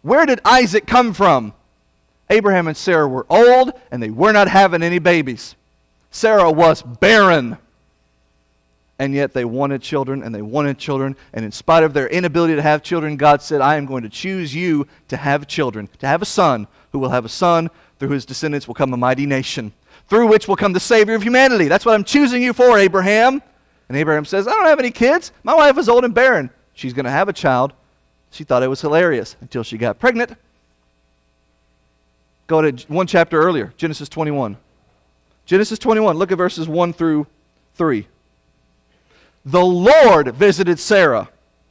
Where 0.01 0.25
did 0.25 0.39
Isaac 0.45 0.86
come 0.86 1.13
from? 1.13 1.53
Abraham 2.29 2.67
and 2.67 2.75
Sarah 2.75 3.07
were 3.07 3.25
old 3.29 3.71
and 3.91 4.01
they 4.01 4.09
were 4.09 4.33
not 4.33 4.47
having 4.47 4.83
any 4.83 4.99
babies. 4.99 5.55
Sarah 6.11 6.51
was 6.51 6.81
barren. 6.81 7.57
And 8.99 9.13
yet 9.13 9.33
they 9.33 9.45
wanted 9.45 9.81
children 9.81 10.23
and 10.23 10.33
they 10.33 10.41
wanted 10.41 10.77
children. 10.79 11.15
And 11.33 11.45
in 11.45 11.51
spite 11.51 11.83
of 11.83 11.93
their 11.93 12.07
inability 12.07 12.55
to 12.55 12.61
have 12.61 12.81
children, 12.81 13.15
God 13.15 13.41
said, 13.41 13.61
I 13.61 13.75
am 13.75 13.85
going 13.85 14.03
to 14.03 14.09
choose 14.09 14.55
you 14.55 14.87
to 15.09 15.17
have 15.17 15.47
children, 15.47 15.87
to 15.99 16.07
have 16.07 16.21
a 16.21 16.25
son 16.25 16.67
who 16.91 16.99
will 16.99 17.09
have 17.09 17.25
a 17.25 17.29
son 17.29 17.69
through 17.99 18.09
whose 18.09 18.25
descendants 18.25 18.67
will 18.67 18.75
come 18.75 18.93
a 18.93 18.97
mighty 18.97 19.25
nation, 19.25 19.71
through 20.09 20.27
which 20.27 20.47
will 20.47 20.55
come 20.55 20.73
the 20.73 20.79
Savior 20.79 21.15
of 21.15 21.23
humanity. 21.23 21.67
That's 21.67 21.85
what 21.85 21.93
I'm 21.93 22.03
choosing 22.03 22.41
you 22.41 22.53
for, 22.53 22.77
Abraham. 22.77 23.41
And 23.87 23.97
Abraham 23.97 24.25
says, 24.25 24.47
I 24.47 24.51
don't 24.51 24.65
have 24.65 24.79
any 24.79 24.91
kids. 24.91 25.31
My 25.43 25.55
wife 25.55 25.77
is 25.77 25.87
old 25.87 26.03
and 26.03 26.13
barren. 26.13 26.49
She's 26.73 26.93
going 26.93 27.05
to 27.05 27.11
have 27.11 27.29
a 27.29 27.33
child. 27.33 27.73
She 28.31 28.43
thought 28.43 28.63
it 28.63 28.67
was 28.67 28.81
hilarious 28.81 29.35
until 29.41 29.63
she 29.63 29.77
got 29.77 29.99
pregnant. 29.99 30.35
Go 32.47 32.62
to 32.62 32.86
one 32.88 33.07
chapter 33.07 33.39
earlier, 33.39 33.73
Genesis 33.77 34.10
21. 34.10 34.57
Genesis 35.45 35.79
21, 35.79 36.17
look 36.17 36.31
at 36.31 36.38
verses 36.38 36.67
1 36.67 36.93
through 36.93 37.27
3. 37.75 38.07
The 39.45 39.63
Lord 39.63 40.36
visited 40.36 40.79
Sarah 40.79 41.29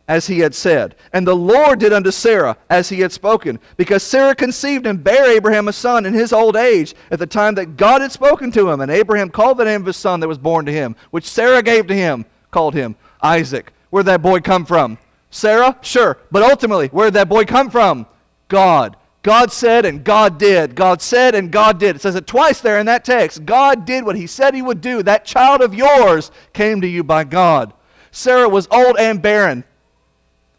as 0.08 0.28
he 0.28 0.38
had 0.38 0.54
said, 0.54 0.94
and 1.12 1.26
the 1.26 1.34
Lord 1.34 1.80
did 1.80 1.92
unto 1.92 2.10
Sarah 2.10 2.56
as 2.70 2.88
he 2.88 3.00
had 3.00 3.10
spoken, 3.10 3.58
because 3.76 4.02
Sarah 4.02 4.34
conceived 4.34 4.86
and 4.86 5.02
bare 5.02 5.30
Abraham 5.30 5.68
a 5.68 5.72
son 5.72 6.06
in 6.06 6.14
his 6.14 6.32
old 6.32 6.56
age 6.56 6.94
at 7.10 7.18
the 7.18 7.26
time 7.26 7.54
that 7.56 7.76
God 7.76 8.00
had 8.00 8.12
spoken 8.12 8.52
to 8.52 8.70
him. 8.70 8.80
And 8.80 8.90
Abraham 8.90 9.30
called 9.30 9.58
the 9.58 9.64
name 9.64 9.80
of 9.80 9.86
his 9.86 9.96
son 9.96 10.20
that 10.20 10.28
was 10.28 10.38
born 10.38 10.64
to 10.66 10.72
him, 10.72 10.94
which 11.10 11.28
Sarah 11.28 11.62
gave 11.62 11.86
to 11.88 11.94
him, 11.94 12.24
called 12.50 12.74
him 12.74 12.94
Isaac. 13.20 13.72
Where'd 13.90 14.06
that 14.06 14.22
boy 14.22 14.40
come 14.40 14.64
from? 14.64 14.96
Sarah? 15.30 15.76
Sure. 15.82 16.18
But 16.30 16.42
ultimately, 16.42 16.88
where'd 16.88 17.14
that 17.14 17.28
boy 17.28 17.44
come 17.44 17.68
from? 17.68 18.06
God. 18.48 18.96
God 19.26 19.50
said 19.50 19.84
and 19.84 20.04
God 20.04 20.38
did. 20.38 20.76
God 20.76 21.02
said 21.02 21.34
and 21.34 21.50
God 21.50 21.80
did. 21.80 21.96
It 21.96 22.02
says 22.02 22.14
it 22.14 22.28
twice 22.28 22.60
there 22.60 22.78
in 22.78 22.86
that 22.86 23.04
text. 23.04 23.44
God 23.44 23.84
did 23.84 24.04
what 24.04 24.14
he 24.14 24.24
said 24.24 24.54
he 24.54 24.62
would 24.62 24.80
do. 24.80 25.02
That 25.02 25.24
child 25.24 25.62
of 25.62 25.74
yours 25.74 26.30
came 26.52 26.80
to 26.80 26.86
you 26.86 27.02
by 27.02 27.24
God. 27.24 27.74
Sarah 28.12 28.48
was 28.48 28.68
old 28.70 28.96
and 29.00 29.20
barren. 29.20 29.64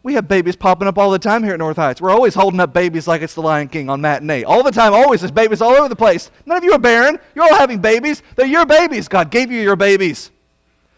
We 0.04 0.16
have 0.16 0.28
babies 0.28 0.58
popping 0.58 0.86
up 0.86 0.98
all 0.98 1.12
the 1.12 1.18
time 1.18 1.46
here 1.46 1.54
at 1.54 1.60
North 1.60 1.78
Heights. 1.78 2.02
We're 2.02 2.10
always 2.10 2.36
holding 2.36 2.60
up 2.60 2.74
babies 2.74 3.08
like 3.08 3.22
it's 3.22 3.36
the 3.36 3.42
Lion 3.42 3.70
King 3.70 3.90
on 3.90 4.02
matinee. 4.02 4.44
All 4.44 4.64
the 4.64 4.72
time, 4.72 4.94
always. 4.94 5.22
There's 5.22 5.32
babies 5.32 5.62
all 5.62 5.72
over 5.72 5.88
the 5.88 5.96
place. 5.96 6.30
None 6.46 6.58
of 6.58 6.66
you 6.66 6.74
are 6.74 6.78
barren. 6.78 7.20
You're 7.36 7.46
all 7.46 7.56
having 7.56 7.80
babies. 7.80 8.22
They're 8.36 8.48
your 8.48 8.66
babies. 8.66 9.08
God 9.08 9.32
gave 9.32 9.50
you 9.50 9.62
your 9.62 9.78
babies. 9.78 10.30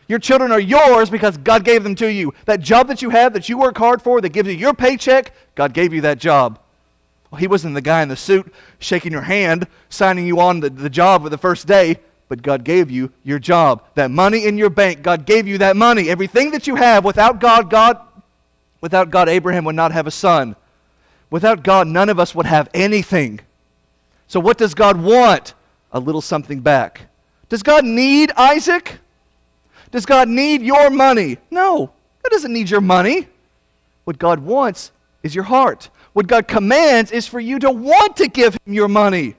Your 0.07 0.17
children 0.17 0.51
are 0.51 0.59
yours 0.59 1.11
because 1.11 1.37
God 1.37 1.63
gave 1.63 1.83
them 1.83 1.93
to 1.97 2.11
you. 2.11 2.33
That 2.45 2.61
job 2.61 2.87
that 2.87 3.03
you 3.03 3.11
have, 3.11 3.33
that 3.33 3.47
you 3.47 3.59
work 3.59 3.77
hard 3.77 4.01
for, 4.01 4.21
that 4.21 4.29
gives 4.29 4.49
you 4.49 4.55
your 4.55 4.73
paycheck, 4.73 5.35
God 5.53 5.75
gave 5.75 5.93
you 5.93 6.01
that 6.01 6.17
job. 6.17 6.59
Well, 7.31 7.39
he 7.39 7.47
wasn't 7.47 7.75
the 7.75 7.81
guy 7.81 8.01
in 8.01 8.09
the 8.09 8.15
suit 8.15 8.51
shaking 8.79 9.11
your 9.11 9.21
hand, 9.21 9.67
signing 9.89 10.25
you 10.25 10.39
on 10.39 10.61
the, 10.61 10.69
the 10.69 10.89
job 10.89 11.23
for 11.23 11.29
the 11.29 11.37
first 11.37 11.67
day, 11.67 11.99
but 12.27 12.41
God 12.41 12.63
gave 12.63 12.89
you 12.89 13.11
your 13.23 13.39
job. 13.39 13.83
That 13.95 14.11
money 14.11 14.45
in 14.45 14.57
your 14.57 14.69
bank, 14.69 15.01
God 15.01 15.25
gave 15.25 15.47
you 15.47 15.59
that 15.59 15.75
money. 15.75 16.09
Everything 16.09 16.51
that 16.51 16.67
you 16.67 16.75
have, 16.75 17.03
without 17.03 17.39
God, 17.39 17.69
God, 17.69 17.99
without 18.81 19.09
God, 19.09 19.29
Abraham 19.29 19.65
would 19.65 19.75
not 19.75 19.91
have 19.91 20.07
a 20.07 20.11
son. 20.11 20.55
Without 21.29 21.63
God, 21.63 21.87
none 21.87 22.09
of 22.09 22.19
us 22.19 22.33
would 22.33 22.47
have 22.47 22.69
anything. 22.73 23.39
So, 24.27 24.39
what 24.39 24.57
does 24.57 24.73
God 24.73 25.01
want? 25.01 25.53
A 25.91 25.99
little 25.99 26.21
something 26.21 26.59
back. 26.59 27.01
Does 27.49 27.63
God 27.63 27.83
need 27.83 28.31
Isaac? 28.37 28.99
Does 29.91 30.05
God 30.05 30.29
need 30.29 30.61
your 30.61 30.91
money? 30.91 31.37
No, 31.49 31.87
God 32.23 32.29
doesn't 32.29 32.53
need 32.53 32.69
your 32.69 32.81
money. 32.81 33.27
What 34.03 34.19
God 34.19 34.39
wants 34.39 34.91
is 35.23 35.33
your 35.33 35.43
heart. 35.45 35.89
What 36.19 36.27
God 36.27 36.49
commands 36.49 37.13
is 37.13 37.27
for 37.27 37.39
you 37.39 37.59
to 37.59 37.71
want 37.71 38.17
to 38.17 38.27
give 38.27 38.53
Him 38.65 38.73
your 38.73 38.89
money. 38.89 39.35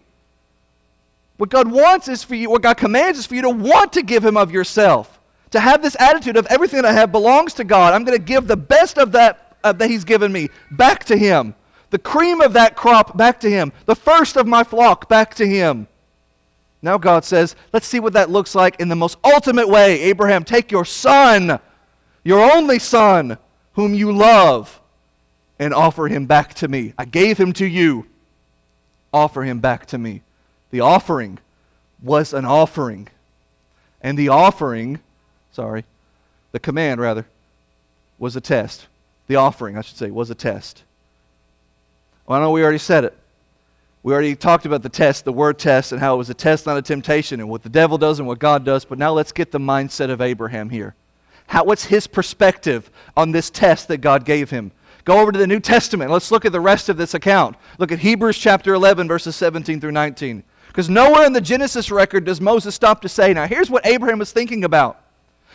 What 1.36 1.50
God 1.50 1.70
wants 1.70 2.08
is 2.08 2.22
for 2.24 2.34
you, 2.34 2.48
what 2.48 2.62
God 2.62 2.78
commands 2.78 3.18
is 3.18 3.26
for 3.26 3.34
you 3.34 3.42
to 3.42 3.50
want 3.50 3.92
to 3.92 4.02
give 4.02 4.24
Him 4.24 4.38
of 4.38 4.50
yourself. 4.50 5.20
To 5.50 5.60
have 5.60 5.82
this 5.82 5.94
attitude 6.00 6.38
of 6.38 6.46
everything 6.46 6.80
that 6.80 6.88
I 6.88 6.92
have 6.94 7.12
belongs 7.12 7.52
to 7.54 7.64
God. 7.64 7.92
I'm 7.92 8.04
going 8.04 8.16
to 8.16 8.24
give 8.24 8.46
the 8.46 8.56
best 8.56 8.96
of 8.96 9.12
that 9.12 9.58
uh, 9.62 9.74
that 9.74 9.90
He's 9.90 10.04
given 10.04 10.32
me 10.32 10.48
back 10.70 11.04
to 11.04 11.18
Him. 11.18 11.54
The 11.90 11.98
cream 11.98 12.40
of 12.40 12.54
that 12.54 12.76
crop 12.76 13.14
back 13.14 13.40
to 13.40 13.50
Him. 13.50 13.72
The 13.84 13.94
first 13.94 14.38
of 14.38 14.46
my 14.46 14.64
flock 14.64 15.06
back 15.06 15.34
to 15.34 15.46
Him. 15.46 15.86
Now 16.80 16.96
God 16.96 17.26
says, 17.26 17.56
let's 17.74 17.86
see 17.86 18.00
what 18.00 18.14
that 18.14 18.30
looks 18.30 18.54
like 18.54 18.80
in 18.80 18.88
the 18.88 18.96
most 18.96 19.18
ultimate 19.22 19.68
way. 19.68 20.00
Abraham, 20.00 20.44
take 20.44 20.72
your 20.72 20.86
son, 20.86 21.60
your 22.24 22.40
only 22.40 22.78
son, 22.78 23.36
whom 23.74 23.92
you 23.92 24.12
love 24.12 24.80
and 25.60 25.72
offer 25.72 26.08
him 26.08 26.26
back 26.26 26.54
to 26.54 26.66
me. 26.66 26.92
I 26.98 27.04
gave 27.04 27.38
him 27.38 27.52
to 27.54 27.66
you. 27.66 28.06
Offer 29.12 29.44
him 29.44 29.60
back 29.60 29.86
to 29.86 29.98
me. 29.98 30.22
The 30.72 30.80
offering 30.80 31.38
was 32.02 32.32
an 32.32 32.44
offering. 32.44 33.06
And 34.00 34.18
the 34.18 34.30
offering 34.30 34.98
sorry, 35.52 35.84
the 36.52 36.58
command, 36.58 37.00
rather, 37.00 37.26
was 38.18 38.36
a 38.36 38.40
test. 38.40 38.86
The 39.26 39.36
offering, 39.36 39.76
I 39.76 39.82
should 39.82 39.96
say, 39.96 40.10
was 40.10 40.30
a 40.30 40.34
test. 40.34 40.82
Well, 42.26 42.38
I 42.38 42.42
know 42.42 42.50
we 42.50 42.62
already 42.62 42.78
said 42.78 43.04
it. 43.04 43.16
We 44.02 44.14
already 44.14 44.34
talked 44.34 44.64
about 44.64 44.82
the 44.82 44.88
test, 44.88 45.24
the 45.24 45.32
word 45.32 45.58
test, 45.58 45.92
and 45.92 46.00
how 46.00 46.14
it 46.14 46.18
was 46.18 46.30
a 46.30 46.34
test, 46.34 46.64
not 46.64 46.78
a 46.78 46.82
temptation, 46.82 47.40
and 47.40 47.48
what 47.48 47.62
the 47.62 47.68
devil 47.68 47.98
does 47.98 48.18
and 48.18 48.26
what 48.26 48.38
God 48.38 48.64
does. 48.64 48.84
But 48.84 48.98
now 48.98 49.12
let's 49.12 49.32
get 49.32 49.52
the 49.52 49.58
mindset 49.58 50.10
of 50.10 50.20
Abraham 50.20 50.70
here. 50.70 50.94
How, 51.46 51.64
what's 51.64 51.84
his 51.84 52.06
perspective 52.06 52.90
on 53.16 53.32
this 53.32 53.50
test 53.50 53.88
that 53.88 53.98
God 53.98 54.24
gave 54.24 54.50
him? 54.50 54.72
Go 55.04 55.20
over 55.20 55.32
to 55.32 55.38
the 55.38 55.46
New 55.46 55.60
Testament. 55.60 56.10
Let's 56.10 56.30
look 56.30 56.44
at 56.44 56.52
the 56.52 56.60
rest 56.60 56.88
of 56.88 56.96
this 56.96 57.14
account. 57.14 57.56
Look 57.78 57.92
at 57.92 58.00
Hebrews 58.00 58.38
chapter 58.38 58.74
11, 58.74 59.08
verses 59.08 59.36
17 59.36 59.80
through 59.80 59.92
19. 59.92 60.42
Because 60.68 60.88
nowhere 60.88 61.26
in 61.26 61.32
the 61.32 61.40
Genesis 61.40 61.90
record 61.90 62.24
does 62.24 62.40
Moses 62.40 62.74
stop 62.74 63.00
to 63.02 63.08
say, 63.08 63.32
now 63.32 63.46
here's 63.46 63.70
what 63.70 63.86
Abraham 63.86 64.18
was 64.18 64.32
thinking 64.32 64.64
about. 64.64 65.02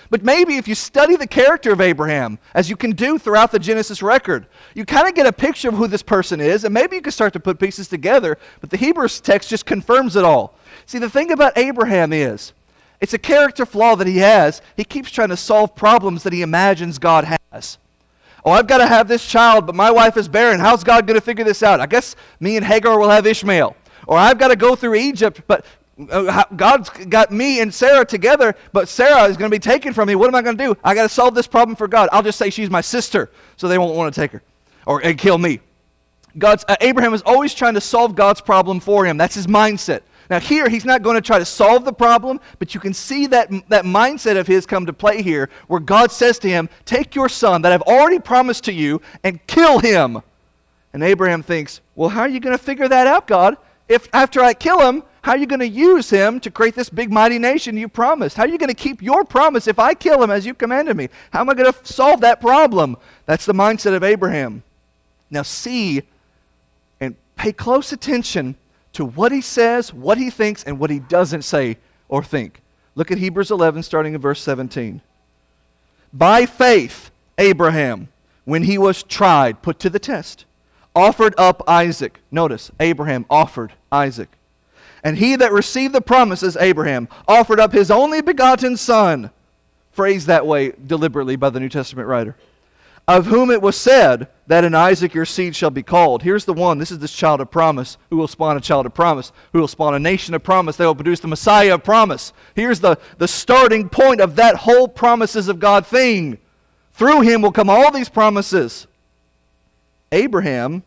But 0.09 0.23
maybe 0.23 0.57
if 0.57 0.67
you 0.67 0.75
study 0.75 1.15
the 1.15 1.25
character 1.25 1.71
of 1.71 1.81
Abraham, 1.81 2.37
as 2.53 2.69
you 2.69 2.75
can 2.75 2.91
do 2.91 3.17
throughout 3.17 3.51
the 3.51 3.59
Genesis 3.59 4.03
record, 4.03 4.45
you 4.75 4.85
kind 4.85 5.07
of 5.07 5.15
get 5.15 5.25
a 5.25 5.33
picture 5.33 5.69
of 5.69 5.75
who 5.75 5.87
this 5.87 6.03
person 6.03 6.39
is, 6.39 6.63
and 6.63 6.73
maybe 6.73 6.95
you 6.95 7.01
can 7.01 7.11
start 7.11 7.33
to 7.33 7.39
put 7.39 7.59
pieces 7.59 7.87
together, 7.87 8.37
but 8.61 8.69
the 8.69 8.77
Hebrews 8.77 9.19
text 9.19 9.49
just 9.49 9.65
confirms 9.65 10.15
it 10.15 10.23
all. 10.23 10.53
See, 10.85 10.99
the 10.99 11.09
thing 11.09 11.31
about 11.31 11.57
Abraham 11.57 12.13
is, 12.13 12.53
it's 13.01 13.13
a 13.13 13.17
character 13.17 13.65
flaw 13.65 13.95
that 13.95 14.07
he 14.07 14.17
has. 14.17 14.61
He 14.77 14.83
keeps 14.83 15.11
trying 15.11 15.29
to 15.29 15.37
solve 15.37 15.75
problems 15.75 16.23
that 16.23 16.33
he 16.33 16.41
imagines 16.41 16.99
God 16.99 17.37
has. 17.51 17.77
Oh, 18.45 18.51
I've 18.51 18.67
got 18.67 18.77
to 18.77 18.85
have 18.85 19.07
this 19.07 19.25
child, 19.25 19.65
but 19.65 19.73
my 19.73 19.89
wife 19.89 20.17
is 20.17 20.27
barren. 20.27 20.59
How's 20.59 20.83
God 20.83 21.07
going 21.07 21.19
to 21.19 21.25
figure 21.25 21.43
this 21.43 21.63
out? 21.63 21.81
I 21.81 21.87
guess 21.87 22.15
me 22.39 22.57
and 22.57 22.65
Hagar 22.65 22.99
will 22.99 23.09
have 23.09 23.25
Ishmael. 23.25 23.75
Or 24.07 24.17
I've 24.17 24.37
got 24.37 24.49
to 24.49 24.55
go 24.55 24.75
through 24.75 24.95
Egypt, 24.95 25.41
but 25.47 25.65
uh, 26.11 26.43
God's 26.55 26.89
got 26.89 27.31
me 27.31 27.59
and 27.59 27.73
Sarah 27.73 28.05
together, 28.05 28.55
but 28.71 28.87
Sarah 28.87 29.23
is 29.23 29.35
going 29.35 29.49
to 29.49 29.55
be 29.55 29.59
taken 29.59 29.93
from 29.93 30.07
me. 30.07 30.15
What 30.15 30.27
am 30.27 30.35
I 30.35 30.43
going 30.43 30.57
to 30.57 30.63
do? 30.63 30.77
I 30.83 30.93
got 30.93 31.03
to 31.03 31.09
solve 31.09 31.33
this 31.33 31.47
problem 31.47 31.75
for 31.75 31.87
God. 31.87 32.07
I'll 32.11 32.21
just 32.21 32.37
say 32.37 32.51
she's 32.51 32.69
my 32.69 32.81
sister, 32.81 33.31
so 33.57 33.67
they 33.67 33.79
won't 33.79 33.95
want 33.95 34.13
to 34.13 34.21
take 34.21 34.31
her 34.31 34.43
or 34.85 35.01
kill 35.01 35.39
me. 35.39 35.59
God's 36.37 36.65
uh, 36.67 36.75
Abraham 36.81 37.13
is 37.13 37.23
always 37.25 37.53
trying 37.53 37.75
to 37.75 37.81
solve 37.81 38.13
God's 38.13 38.41
problem 38.41 38.79
for 38.79 39.05
him. 39.05 39.17
That's 39.17 39.35
his 39.35 39.47
mindset. 39.47 40.01
Now 40.29 40.39
here 40.39 40.69
he's 40.69 40.85
not 40.85 41.03
going 41.03 41.15
to 41.15 41.21
try 41.21 41.39
to 41.39 41.45
solve 41.45 41.85
the 41.85 41.93
problem, 41.93 42.39
but 42.59 42.73
you 42.73 42.79
can 42.79 42.93
see 42.93 43.27
that 43.27 43.49
that 43.69 43.85
mindset 43.85 44.37
of 44.37 44.47
his 44.47 44.65
come 44.65 44.85
to 44.85 44.93
play 44.93 45.21
here, 45.21 45.49
where 45.67 45.79
God 45.79 46.11
says 46.11 46.39
to 46.39 46.49
him, 46.49 46.69
"Take 46.85 47.15
your 47.15 47.29
son 47.29 47.61
that 47.61 47.71
I've 47.71 47.81
already 47.83 48.19
promised 48.19 48.63
to 48.65 48.73
you 48.73 49.01
and 49.23 49.45
kill 49.47 49.79
him." 49.79 50.21
And 50.93 51.03
Abraham 51.03 51.43
thinks, 51.43 51.81
"Well, 51.95 52.09
how 52.09 52.21
are 52.21 52.29
you 52.29 52.39
going 52.39 52.57
to 52.57 52.63
figure 52.63 52.87
that 52.87 53.07
out, 53.07 53.27
God? 53.27 53.57
If 53.87 54.07
after 54.13 54.41
I 54.41 54.53
kill 54.53 54.81
him, 54.81 55.03
how 55.21 55.31
are 55.31 55.37
you 55.37 55.45
going 55.47 55.59
to 55.59 55.67
use 55.67 56.09
him 56.09 56.39
to 56.41 56.51
create 56.51 56.75
this 56.75 56.89
big, 56.89 57.11
mighty 57.11 57.39
nation 57.39 57.77
you 57.77 57.87
promised? 57.87 58.37
How 58.37 58.43
are 58.43 58.47
you 58.47 58.57
going 58.57 58.69
to 58.69 58.75
keep 58.75 59.01
your 59.01 59.23
promise 59.23 59.67
if 59.67 59.79
I 59.79 59.93
kill 59.93 60.21
him 60.21 60.31
as 60.31 60.45
you 60.45 60.53
commanded 60.53 60.95
me? 60.95 61.09
How 61.31 61.41
am 61.41 61.49
I 61.49 61.55
going 61.55 61.71
to 61.71 61.79
solve 61.83 62.21
that 62.21 62.39
problem? 62.41 62.97
That's 63.25 63.45
the 63.45 63.53
mindset 63.53 63.95
of 63.95 64.03
Abraham. 64.03 64.63
Now, 65.31 65.41
see 65.41 66.03
and 66.99 67.15
pay 67.35 67.51
close 67.51 67.91
attention 67.91 68.55
to 68.95 69.05
what 69.05 69.31
he 69.31 69.41
says, 69.41 69.93
what 69.93 70.17
he 70.17 70.29
thinks, 70.29 70.63
and 70.63 70.79
what 70.79 70.89
he 70.89 70.99
doesn't 70.99 71.43
say 71.43 71.77
or 72.07 72.23
think. 72.23 72.61
Look 72.95 73.11
at 73.11 73.17
Hebrews 73.17 73.51
11, 73.51 73.83
starting 73.83 74.13
in 74.13 74.21
verse 74.21 74.41
17. 74.41 75.01
By 76.13 76.45
faith, 76.45 77.11
Abraham, 77.37 78.07
when 78.45 78.63
he 78.63 78.77
was 78.77 79.03
tried, 79.03 79.61
put 79.61 79.79
to 79.79 79.89
the 79.89 79.99
test, 79.99 80.45
offered 80.95 81.35
up 81.37 81.61
Isaac. 81.67 82.21
Notice, 82.31 82.71
Abraham 82.79 83.25
offered 83.29 83.73
Isaac. 83.91 84.29
And 85.03 85.17
he 85.17 85.35
that 85.35 85.51
received 85.51 85.93
the 85.93 86.01
promises, 86.01 86.55
Abraham, 86.55 87.09
offered 87.27 87.59
up 87.59 87.73
his 87.73 87.91
only 87.91 88.21
begotten 88.21 88.77
son, 88.77 89.29
phrased 89.91 90.27
that 90.27 90.47
way 90.47 90.71
deliberately 90.71 91.35
by 91.35 91.49
the 91.49 91.59
New 91.59 91.69
Testament 91.69 92.07
writer, 92.07 92.37
of 93.07 93.27
whom 93.27 93.51
it 93.51 93.61
was 93.61 93.75
said 93.75 94.27
that 94.47 94.63
in 94.63 94.73
Isaac 94.73 95.13
your 95.13 95.25
seed 95.25 95.55
shall 95.55 95.69
be 95.69 95.83
called. 95.83 96.23
Here's 96.23 96.45
the 96.45 96.53
one. 96.53 96.77
This 96.79 96.91
is 96.91 96.99
this 96.99 97.13
child 97.13 97.41
of 97.41 97.51
promise, 97.51 97.97
who 98.09 98.17
will 98.17 98.27
spawn 98.27 98.57
a 98.57 98.61
child 98.61 98.85
of 98.85 98.93
promise, 98.93 99.31
who 99.53 99.59
will 99.59 99.67
spawn 99.67 99.93
a 99.93 99.99
nation 99.99 100.33
of 100.33 100.43
promise. 100.43 100.75
They 100.75 100.85
will 100.85 100.95
produce 100.95 101.19
the 101.19 101.27
Messiah 101.27 101.75
of 101.75 101.83
promise. 101.83 102.33
Here's 102.55 102.79
the, 102.79 102.97
the 103.17 103.27
starting 103.27 103.89
point 103.89 104.21
of 104.21 104.35
that 104.37 104.55
whole 104.55 104.87
promises 104.87 105.47
of 105.47 105.59
God 105.59 105.85
thing. 105.85 106.39
Through 106.93 107.21
him 107.21 107.41
will 107.41 107.51
come 107.51 107.69
all 107.69 107.91
these 107.91 108.09
promises. 108.09 108.87
Abraham, 110.11 110.83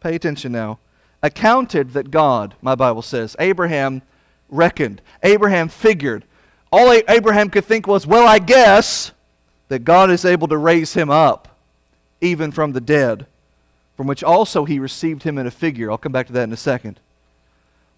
pay 0.00 0.14
attention 0.14 0.52
now, 0.52 0.78
accounted 1.22 1.92
that 1.92 2.10
God, 2.10 2.54
my 2.60 2.74
Bible 2.74 3.02
says, 3.02 3.36
Abraham 3.38 4.02
reckoned, 4.48 5.00
Abraham 5.22 5.68
figured. 5.68 6.24
All 6.72 6.92
Abraham 7.08 7.50
could 7.50 7.64
think 7.64 7.86
was, 7.86 8.06
well, 8.06 8.26
I 8.26 8.40
guess 8.40 9.12
that 9.68 9.84
God 9.84 10.10
is 10.10 10.24
able 10.24 10.48
to 10.48 10.56
raise 10.56 10.92
him 10.92 11.08
up, 11.08 11.53
even 12.20 12.50
from 12.50 12.72
the 12.72 12.80
dead, 12.80 13.26
from 13.96 14.06
which 14.06 14.24
also 14.24 14.64
he 14.64 14.78
received 14.78 15.22
him 15.22 15.38
in 15.38 15.46
a 15.46 15.50
figure. 15.50 15.90
I'll 15.90 15.98
come 15.98 16.12
back 16.12 16.26
to 16.28 16.32
that 16.34 16.44
in 16.44 16.52
a 16.52 16.56
second. 16.56 17.00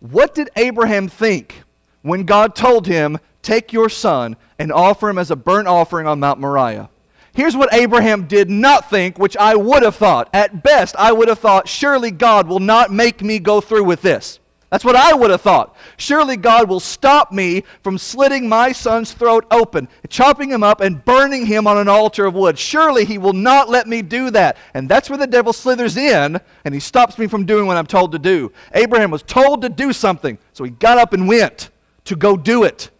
What 0.00 0.35
did 0.35 0.50
Abraham 0.57 1.09
think 1.09 1.62
when 2.02 2.24
God 2.24 2.55
told 2.55 2.87
him, 2.87 3.18
Take 3.42 3.72
your 3.72 3.88
son 3.88 4.37
and 4.59 4.72
offer 4.72 5.09
him 5.09 5.18
as 5.18 5.31
a 5.31 5.37
burnt 5.37 5.68
offering 5.68 6.09
on 6.09 6.18
Mount 6.18 6.40
Moriah? 6.40 6.88
Here's 7.33 7.57
what 7.57 7.72
Abraham 7.72 8.26
did 8.26 8.50
not 8.50 8.90
think, 8.90 9.18
which 9.18 9.37
I 9.37 9.55
would 9.55 9.83
have 9.83 9.94
thought. 9.94 10.29
At 10.33 10.62
best, 10.62 10.96
I 10.96 11.12
would 11.12 11.29
have 11.29 11.38
thought, 11.38 11.68
surely 11.68 12.11
God 12.11 12.48
will 12.48 12.61
not 12.61 12.90
make 12.90 13.22
me 13.22 13.38
go 13.38 13.61
through 13.61 13.85
with 13.85 14.02
this. 14.02 14.40
That's 14.77 14.85
what 14.85 14.95
I 14.95 15.15
would 15.15 15.31
have 15.31 15.41
thought. 15.41 15.75
Surely 15.97 16.37
God 16.37 16.69
will 16.69 16.81
stop 16.81 17.33
me 17.33 17.65
from 17.83 17.97
slitting 17.97 18.47
my 18.47 18.73
son's 18.73 19.11
throat 19.11 19.47
open, 19.51 19.89
chopping 20.11 20.51
him 20.51 20.62
up, 20.62 20.83
and 20.83 21.03
burning 21.03 21.47
him 21.47 21.67
on 21.67 21.79
an 21.79 21.89
altar 21.89 22.27
of 22.27 22.35
wood. 22.35 22.59
Surely 22.59 23.07
he 23.07 23.17
will 23.17 23.33
not 23.33 23.71
let 23.71 23.89
me 23.89 24.03
do 24.03 24.29
that. 24.33 24.59
And 24.75 24.87
that's 24.87 25.09
where 25.09 25.17
the 25.17 25.27
devil 25.27 25.55
slithers 25.55 25.97
in, 25.97 26.39
and 26.67 26.75
he 26.75 26.79
stops 26.79 27.17
me 27.17 27.27
from 27.27 27.47
doing 27.47 27.67
what 27.67 27.79
I'm 27.79 27.87
told 27.87 28.12
to 28.12 28.19
do. 28.19 28.53
Abraham 28.75 29.11
was 29.11 29.23
told 29.23 29.62
to 29.62 29.71
do 29.71 29.95
something, 29.95 30.37
so 30.53 30.62
he 30.62 30.73
got 30.73 30.99
up 30.99 31.15
and 31.15 31.27
went 31.27 31.71
to 32.05 32.15
go 32.15 32.37
do 32.37 32.65
it. 32.65 32.91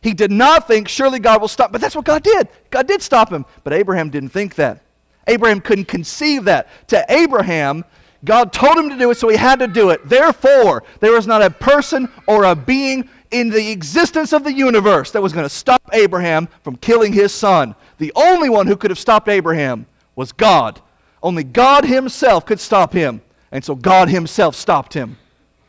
He 0.00 0.14
did 0.14 0.30
not 0.30 0.66
think, 0.66 0.88
surely 0.88 1.18
God 1.18 1.42
will 1.42 1.48
stop. 1.48 1.72
But 1.72 1.82
that's 1.82 1.94
what 1.94 2.06
God 2.06 2.22
did. 2.22 2.48
God 2.70 2.88
did 2.88 3.02
stop 3.02 3.30
him. 3.30 3.44
But 3.64 3.74
Abraham 3.74 4.08
didn't 4.08 4.30
think 4.30 4.54
that. 4.54 4.80
Abraham 5.26 5.60
couldn't 5.60 5.88
conceive 5.88 6.44
that. 6.44 6.68
To 6.86 7.04
Abraham, 7.10 7.84
God 8.26 8.52
told 8.52 8.76
him 8.76 8.90
to 8.90 8.98
do 8.98 9.10
it, 9.10 9.16
so 9.16 9.28
he 9.28 9.36
had 9.36 9.60
to 9.60 9.68
do 9.68 9.90
it. 9.90 10.06
Therefore, 10.06 10.82
there 11.00 11.12
was 11.12 11.26
not 11.26 11.42
a 11.42 11.48
person 11.48 12.08
or 12.26 12.44
a 12.44 12.54
being 12.54 13.08
in 13.30 13.48
the 13.48 13.70
existence 13.70 14.32
of 14.32 14.44
the 14.44 14.52
universe 14.52 15.12
that 15.12 15.22
was 15.22 15.32
going 15.32 15.44
to 15.44 15.50
stop 15.50 15.82
Abraham 15.92 16.48
from 16.62 16.76
killing 16.76 17.12
his 17.12 17.32
son. 17.32 17.74
The 17.98 18.12
only 18.14 18.50
one 18.50 18.66
who 18.66 18.76
could 18.76 18.90
have 18.90 18.98
stopped 18.98 19.28
Abraham 19.28 19.86
was 20.14 20.32
God. 20.32 20.80
Only 21.22 21.44
God 21.44 21.84
himself 21.84 22.44
could 22.44 22.60
stop 22.60 22.92
him. 22.92 23.22
And 23.52 23.64
so 23.64 23.74
God 23.74 24.08
himself 24.08 24.54
stopped 24.54 24.92
him. 24.92 25.16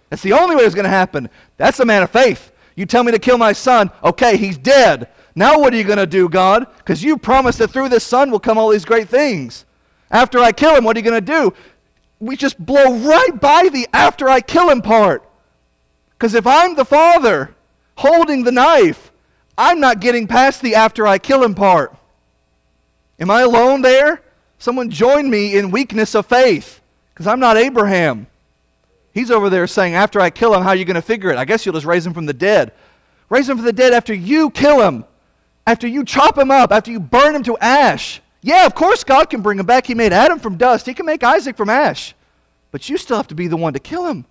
That's 0.09 0.21
the 0.21 0.33
only 0.33 0.55
way 0.55 0.63
it 0.63 0.65
was 0.65 0.75
going 0.75 0.85
to 0.85 0.89
happen. 0.89 1.29
That's 1.57 1.79
a 1.79 1.85
man 1.85 2.03
of 2.03 2.11
faith. 2.11 2.51
You 2.75 2.85
tell 2.85 3.03
me 3.03 3.11
to 3.11 3.19
kill 3.19 3.37
my 3.37 3.53
son. 3.53 3.91
Okay, 4.03 4.37
he's 4.37 4.57
dead. 4.57 5.09
Now 5.35 5.59
what 5.59 5.73
are 5.73 5.77
you 5.77 5.83
going 5.83 5.97
to 5.97 6.07
do, 6.07 6.27
God? 6.27 6.67
Because 6.77 7.03
you 7.03 7.17
promised 7.17 7.59
that 7.59 7.69
through 7.69 7.89
this 7.89 8.03
son 8.03 8.31
will 8.31 8.39
come 8.39 8.57
all 8.57 8.69
these 8.69 8.85
great 8.85 9.09
things. 9.09 9.65
After 10.09 10.39
I 10.39 10.51
kill 10.51 10.75
him, 10.75 10.83
what 10.83 10.95
are 10.95 10.99
you 10.99 11.09
going 11.09 11.23
to 11.23 11.33
do? 11.33 11.53
We 12.19 12.35
just 12.35 12.63
blow 12.63 12.97
right 12.97 13.39
by 13.39 13.69
the 13.71 13.87
after 13.93 14.27
I 14.27 14.41
kill 14.41 14.69
him 14.69 14.81
part. 14.81 15.23
Because 16.11 16.33
if 16.33 16.47
I'm 16.47 16.75
the 16.75 16.85
father 16.85 17.53
holding 17.95 18.43
the 18.43 18.51
knife, 18.51 19.11
I'm 19.57 19.79
not 19.79 19.99
getting 19.99 20.27
past 20.27 20.61
the 20.61 20.75
after 20.75 21.05
I 21.05 21.17
kill 21.17 21.43
him 21.43 21.55
part. 21.55 21.95
Am 23.19 23.29
I 23.29 23.41
alone 23.41 23.81
there? 23.81 24.21
Someone 24.59 24.89
join 24.89 25.29
me 25.29 25.57
in 25.57 25.71
weakness 25.71 26.15
of 26.15 26.25
faith. 26.25 26.81
Because 27.13 27.27
I'm 27.27 27.39
not 27.39 27.57
Abraham. 27.57 28.27
He's 29.13 29.31
over 29.31 29.49
there 29.49 29.65
saying, 29.65 29.95
After 29.95 30.19
I 30.19 30.29
kill 30.29 30.53
him, 30.53 30.61
how 30.61 30.69
are 30.69 30.75
you 30.75 30.85
going 30.85 30.95
to 30.95 31.01
figure 31.01 31.31
it? 31.31 31.37
I 31.37 31.45
guess 31.45 31.65
you'll 31.65 31.73
just 31.73 31.85
raise 31.85 32.05
him 32.05 32.13
from 32.13 32.27
the 32.27 32.33
dead. 32.33 32.71
Raise 33.29 33.49
him 33.49 33.57
from 33.57 33.65
the 33.65 33.73
dead 33.73 33.93
after 33.93 34.13
you 34.13 34.51
kill 34.51 34.87
him, 34.87 35.05
after 35.65 35.87
you 35.87 36.05
chop 36.05 36.37
him 36.37 36.51
up, 36.51 36.71
after 36.71 36.91
you 36.91 36.99
burn 36.99 37.35
him 37.35 37.43
to 37.43 37.57
ash. 37.57 38.21
Yeah, 38.47 38.65
of 38.65 38.73
course 38.73 39.03
God 39.03 39.29
can 39.29 39.41
bring 39.41 39.59
him 39.59 39.65
back. 39.65 39.85
He 39.85 39.93
made 39.93 40.13
Adam 40.13 40.39
from 40.39 40.55
dust, 40.55 40.85
He 40.85 40.93
can 40.93 41.05
make 41.05 41.21
Isaac 41.21 41.57
from 41.57 41.69
ash. 41.69 42.15
But 42.71 42.87
you 42.87 42.97
still 42.97 43.17
have 43.17 43.27
to 43.27 43.35
be 43.35 43.47
the 43.47 43.57
one 43.57 43.73
to 43.73 43.79
kill 43.79 44.07
him. 44.07 44.23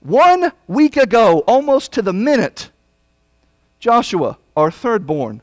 One 0.00 0.52
week 0.68 0.96
ago, 0.96 1.40
almost 1.48 1.92
to 1.94 2.02
the 2.02 2.12
minute, 2.12 2.70
Joshua, 3.80 4.38
our 4.56 4.70
third 4.70 5.04
born, 5.04 5.40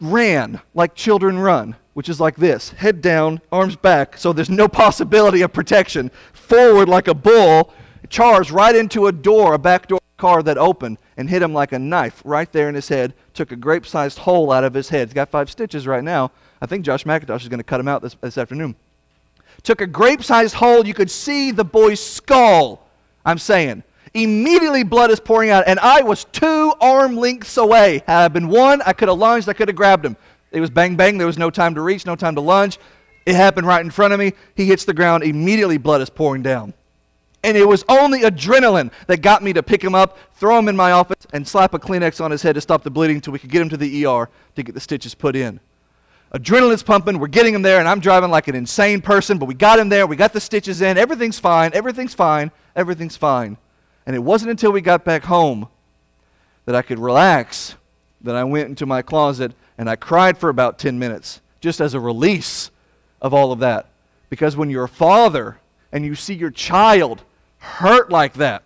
ran 0.00 0.60
like 0.74 0.94
children 0.94 1.38
run 1.38 1.76
which 1.94 2.10
is 2.10 2.20
like 2.20 2.36
this 2.36 2.68
head 2.72 3.00
down, 3.00 3.40
arms 3.50 3.74
back, 3.74 4.18
so 4.18 4.30
there's 4.30 4.50
no 4.50 4.68
possibility 4.68 5.40
of 5.40 5.50
protection, 5.50 6.10
forward 6.34 6.90
like 6.90 7.08
a 7.08 7.14
bull, 7.14 7.72
charged 8.10 8.50
right 8.50 8.76
into 8.76 9.06
a 9.06 9.12
door, 9.12 9.54
a 9.54 9.58
back 9.58 9.88
door 9.88 9.98
car 10.18 10.42
that 10.42 10.58
opened, 10.58 10.98
and 11.16 11.30
hit 11.30 11.42
him 11.42 11.52
like 11.52 11.72
a 11.72 11.78
knife 11.78 12.22
right 12.24 12.50
there 12.52 12.68
in 12.68 12.74
his 12.74 12.88
head, 12.88 13.14
took 13.34 13.52
a 13.52 13.56
grape 13.56 13.86
sized 13.86 14.18
hole 14.18 14.52
out 14.52 14.64
of 14.64 14.74
his 14.74 14.88
head. 14.88 15.08
He's 15.08 15.14
got 15.14 15.30
five 15.30 15.50
stitches 15.50 15.86
right 15.86 16.04
now. 16.04 16.30
I 16.60 16.66
think 16.66 16.84
Josh 16.84 17.04
McIntosh 17.04 17.42
is 17.42 17.48
going 17.48 17.58
to 17.58 17.64
cut 17.64 17.80
him 17.80 17.88
out 17.88 18.02
this, 18.02 18.16
this 18.20 18.38
afternoon. 18.38 18.74
Took 19.62 19.80
a 19.80 19.86
grape 19.86 20.22
sized 20.22 20.54
hole, 20.54 20.86
you 20.86 20.94
could 20.94 21.10
see 21.10 21.50
the 21.50 21.64
boy's 21.64 22.00
skull. 22.00 22.86
I'm 23.24 23.38
saying. 23.38 23.82
Immediately, 24.14 24.82
blood 24.82 25.10
is 25.10 25.20
pouring 25.20 25.50
out, 25.50 25.64
and 25.66 25.78
I 25.80 26.00
was 26.00 26.24
two 26.24 26.72
arm 26.80 27.16
lengths 27.16 27.58
away. 27.58 28.02
Had 28.06 28.24
I 28.24 28.28
been 28.28 28.48
one, 28.48 28.80
I 28.82 28.94
could 28.94 29.08
have 29.08 29.18
lunged, 29.18 29.48
I 29.48 29.52
could 29.52 29.68
have 29.68 29.76
grabbed 29.76 30.06
him. 30.06 30.16
It 30.52 30.60
was 30.60 30.70
bang 30.70 30.96
bang. 30.96 31.18
There 31.18 31.26
was 31.26 31.36
no 31.36 31.50
time 31.50 31.74
to 31.74 31.82
reach, 31.82 32.06
no 32.06 32.16
time 32.16 32.34
to 32.36 32.40
lunge. 32.40 32.78
It 33.26 33.34
happened 33.34 33.66
right 33.66 33.84
in 33.84 33.90
front 33.90 34.14
of 34.14 34.20
me. 34.20 34.32
He 34.54 34.66
hits 34.66 34.84
the 34.84 34.94
ground. 34.94 35.24
Immediately, 35.24 35.78
blood 35.78 36.00
is 36.00 36.08
pouring 36.08 36.42
down. 36.42 36.72
And 37.42 37.56
it 37.56 37.66
was 37.66 37.84
only 37.88 38.22
adrenaline 38.22 38.90
that 39.06 39.18
got 39.18 39.42
me 39.42 39.52
to 39.52 39.62
pick 39.62 39.82
him 39.82 39.94
up, 39.94 40.18
throw 40.34 40.58
him 40.58 40.68
in 40.68 40.76
my 40.76 40.92
office, 40.92 41.26
and 41.32 41.46
slap 41.46 41.74
a 41.74 41.78
Kleenex 41.78 42.24
on 42.24 42.30
his 42.30 42.42
head 42.42 42.54
to 42.54 42.60
stop 42.60 42.82
the 42.82 42.90
bleeding 42.90 43.16
until 43.16 43.32
we 43.32 43.38
could 43.38 43.50
get 43.50 43.62
him 43.62 43.68
to 43.68 43.76
the 43.76 44.06
ER 44.06 44.28
to 44.56 44.62
get 44.62 44.74
the 44.74 44.80
stitches 44.80 45.14
put 45.14 45.36
in. 45.36 45.60
Adrenaline's 46.34 46.82
pumping. 46.82 47.18
We're 47.18 47.28
getting 47.28 47.54
him 47.54 47.62
there, 47.62 47.78
and 47.78 47.88
I'm 47.88 48.00
driving 48.00 48.30
like 48.30 48.48
an 48.48 48.56
insane 48.56 49.00
person, 49.00 49.38
but 49.38 49.46
we 49.46 49.54
got 49.54 49.78
him 49.78 49.88
there. 49.88 50.06
We 50.06 50.16
got 50.16 50.32
the 50.32 50.40
stitches 50.40 50.82
in. 50.82 50.98
Everything's 50.98 51.38
fine. 51.38 51.70
Everything's 51.72 52.14
fine. 52.14 52.50
Everything's 52.74 53.16
fine. 53.16 53.56
And 54.06 54.16
it 54.16 54.20
wasn't 54.20 54.50
until 54.50 54.72
we 54.72 54.80
got 54.80 55.04
back 55.04 55.24
home 55.24 55.68
that 56.64 56.74
I 56.74 56.82
could 56.82 56.98
relax 56.98 57.76
that 58.22 58.34
I 58.34 58.44
went 58.44 58.68
into 58.68 58.86
my 58.86 59.02
closet 59.02 59.52
and 59.78 59.88
I 59.88 59.96
cried 59.96 60.36
for 60.36 60.48
about 60.48 60.78
10 60.78 60.98
minutes 60.98 61.40
just 61.60 61.80
as 61.80 61.94
a 61.94 62.00
release 62.00 62.70
of 63.22 63.32
all 63.32 63.52
of 63.52 63.60
that. 63.60 63.88
Because 64.30 64.56
when 64.56 64.68
you're 64.68 64.84
a 64.84 64.88
father 64.88 65.58
and 65.96 66.04
you 66.04 66.14
see 66.14 66.34
your 66.34 66.50
child 66.50 67.24
hurt 67.56 68.10
like 68.10 68.34
that, 68.34 68.62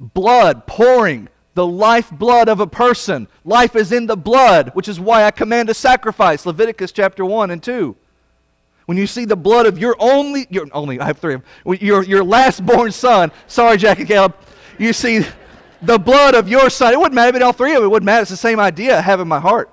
blood 0.00 0.66
pouring, 0.66 1.28
the 1.52 1.66
lifeblood 1.66 2.48
of 2.48 2.60
a 2.60 2.66
person, 2.66 3.28
life 3.44 3.76
is 3.76 3.92
in 3.92 4.06
the 4.06 4.16
blood, 4.16 4.70
which 4.72 4.88
is 4.88 4.98
why 4.98 5.24
I 5.24 5.32
command 5.32 5.68
a 5.68 5.74
sacrifice, 5.74 6.46
Leviticus 6.46 6.92
chapter 6.92 7.26
1 7.26 7.50
and 7.50 7.62
2. 7.62 7.94
When 8.86 8.96
you 8.96 9.06
see 9.06 9.26
the 9.26 9.36
blood 9.36 9.66
of 9.66 9.78
your 9.78 9.96
only, 9.98 10.46
your 10.48 10.66
only, 10.72 10.98
I 10.98 11.04
have 11.04 11.18
three 11.18 11.34
of 11.34 11.42
them, 11.42 11.76
your, 11.78 12.02
your 12.04 12.24
last 12.24 12.64
born 12.64 12.90
son, 12.90 13.32
sorry, 13.46 13.76
Jack 13.76 13.98
and 13.98 14.08
Caleb, 14.08 14.34
you 14.78 14.94
see 14.94 15.26
the 15.82 15.98
blood 15.98 16.34
of 16.34 16.48
your 16.48 16.70
son. 16.70 16.94
It 16.94 16.98
wouldn't 16.98 17.14
matter 17.14 17.36
if 17.36 17.42
all 17.42 17.52
three 17.52 17.72
of 17.72 17.82
them, 17.82 17.84
it 17.84 17.88
wouldn't 17.88 18.06
matter. 18.06 18.22
It's 18.22 18.30
the 18.30 18.38
same 18.38 18.60
idea 18.60 18.96
I 18.96 19.02
have 19.02 19.20
in 19.20 19.28
my 19.28 19.40
heart 19.40 19.70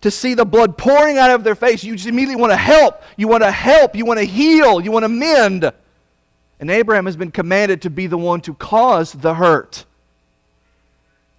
to 0.00 0.10
see 0.10 0.34
the 0.34 0.44
blood 0.44 0.76
pouring 0.76 1.18
out 1.18 1.30
of 1.30 1.44
their 1.44 1.54
face. 1.54 1.84
You 1.84 1.94
just 1.94 2.08
immediately 2.08 2.40
want 2.40 2.50
to 2.50 2.56
help. 2.56 3.02
You 3.16 3.28
want 3.28 3.44
to 3.44 3.50
help. 3.52 3.94
You 3.94 4.04
want 4.04 4.18
to 4.18 4.26
heal. 4.26 4.80
You 4.80 4.90
want 4.90 5.04
to 5.04 5.08
mend. 5.08 5.72
And 6.58 6.70
Abraham 6.70 7.06
has 7.06 7.16
been 7.16 7.30
commanded 7.30 7.82
to 7.82 7.90
be 7.90 8.06
the 8.06 8.18
one 8.18 8.40
to 8.42 8.54
cause 8.54 9.12
the 9.12 9.34
hurt. 9.34 9.84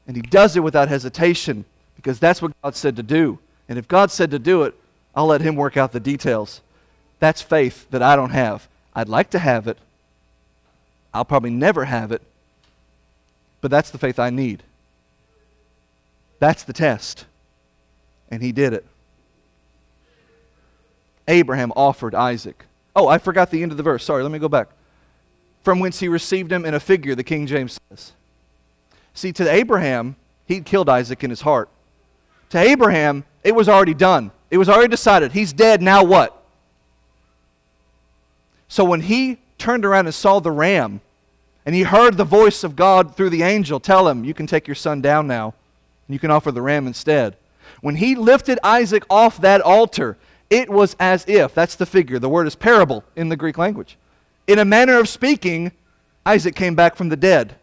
And 0.06 0.16
he 0.16 0.22
does 0.22 0.56
it 0.56 0.62
without 0.62 0.88
hesitation 0.88 1.66
because 1.96 2.20
that's 2.20 2.42
what 2.42 2.54
God 2.62 2.76
said 2.76 2.96
to 2.96 3.04
do. 3.04 3.40
And 3.68 3.78
if 3.78 3.88
God 3.88 4.12
said 4.12 4.32
to 4.32 4.40
do 4.40 4.64
it, 4.64 4.76
I'll 5.16 5.26
let 5.26 5.42
him 5.42 5.56
work 5.56 5.76
out 5.76 5.92
the 5.92 6.00
details. 6.00 6.62
That's 7.20 7.42
faith 7.42 7.90
that 7.90 8.04
I 8.04 8.16
don't 8.16 8.30
have. 8.30 8.68
I'd 8.96 9.10
like 9.10 9.32
to 9.32 9.40
have 9.40 9.68
it. 9.68 9.78
I'll 11.14 11.26
probably 11.26 11.50
never 11.50 11.86
have 11.86 12.12
it. 12.12 12.22
But 13.60 13.72
that's 13.72 13.90
the 13.90 13.98
faith 13.98 14.20
I 14.20 14.30
need. 14.30 14.62
That's 16.40 16.64
the 16.64 16.74
test. 16.74 17.26
And 18.30 18.44
he 18.44 18.52
did 18.52 18.74
it. 18.74 18.86
Abraham 21.28 21.74
offered 21.76 22.14
Isaac. 22.14 22.66
Oh, 22.96 23.08
I 23.08 23.18
forgot 23.18 23.52
the 23.52 23.64
end 23.64 23.72
of 23.72 23.78
the 23.78 23.84
verse. 23.84 24.04
Sorry, 24.04 24.24
let 24.24 24.32
me 24.32 24.40
go 24.40 24.48
back. 24.48 24.70
From 25.68 25.82
whence 25.82 26.00
he 26.00 26.08
received 26.08 26.50
him 26.50 26.64
in 26.64 26.76
a 26.76 26.80
figure, 26.80 27.14
the 27.14 27.26
King 27.26 27.46
James 27.46 27.78
says. 27.90 28.14
See, 29.14 29.34
to 29.34 29.52
Abraham, 29.52 30.16
he'd 30.46 30.64
killed 30.64 30.88
Isaac 30.88 31.26
in 31.26 31.30
his 31.30 31.42
heart. 31.42 31.68
To 32.52 32.58
Abraham, 32.58 33.26
it 33.44 33.54
was 33.54 33.68
already 33.68 33.94
done. 33.94 34.32
It 34.50 34.60
was 34.60 34.70
already 34.70 34.88
decided. 34.88 35.34
He's 35.34 35.52
dead, 35.52 35.82
now 35.82 36.06
what? 36.06 36.42
So 38.70 38.86
when 38.86 39.02
he 39.02 39.40
turned 39.58 39.84
around 39.84 40.06
and 40.06 40.16
saw 40.16 40.40
the 40.40 40.52
ram, 40.52 41.02
and 41.66 41.76
he 41.76 41.84
heard 41.84 42.16
the 42.16 42.24
voice 42.24 42.64
of 42.64 42.78
God 42.78 43.18
through 43.18 43.32
the 43.32 43.44
angel 43.44 43.82
tell 43.82 44.08
him, 44.08 44.24
You 44.24 44.34
can 44.34 44.48
take 44.48 44.70
your 44.70 44.76
son 44.76 45.02
down 45.02 45.28
now, 45.28 45.54
and 46.08 46.14
you 46.14 46.20
can 46.20 46.32
offer 46.32 46.54
the 46.54 46.62
ram 46.62 46.88
instead. 46.88 47.36
When 47.82 47.98
he 47.98 48.16
lifted 48.16 48.58
Isaac 48.64 49.04
off 49.10 49.42
that 49.42 49.60
altar, 49.60 50.16
it 50.50 50.70
was 50.70 50.96
as 50.98 51.26
if, 51.28 51.54
that's 51.54 51.76
the 51.76 51.86
figure, 51.86 52.20
the 52.20 52.30
word 52.30 52.48
is 52.48 52.56
parable 52.56 53.04
in 53.18 53.28
the 53.28 53.36
Greek 53.36 53.58
language. 53.58 53.98
In 54.48 54.60
a 54.60 54.66
manner 54.66 54.98
of 54.98 55.10
speaking, 55.10 55.72
Isaac 56.26 56.56
came 56.56 56.76
back 56.76 56.96
from 56.96 57.10
the 57.10 57.16
dead. 57.16 57.56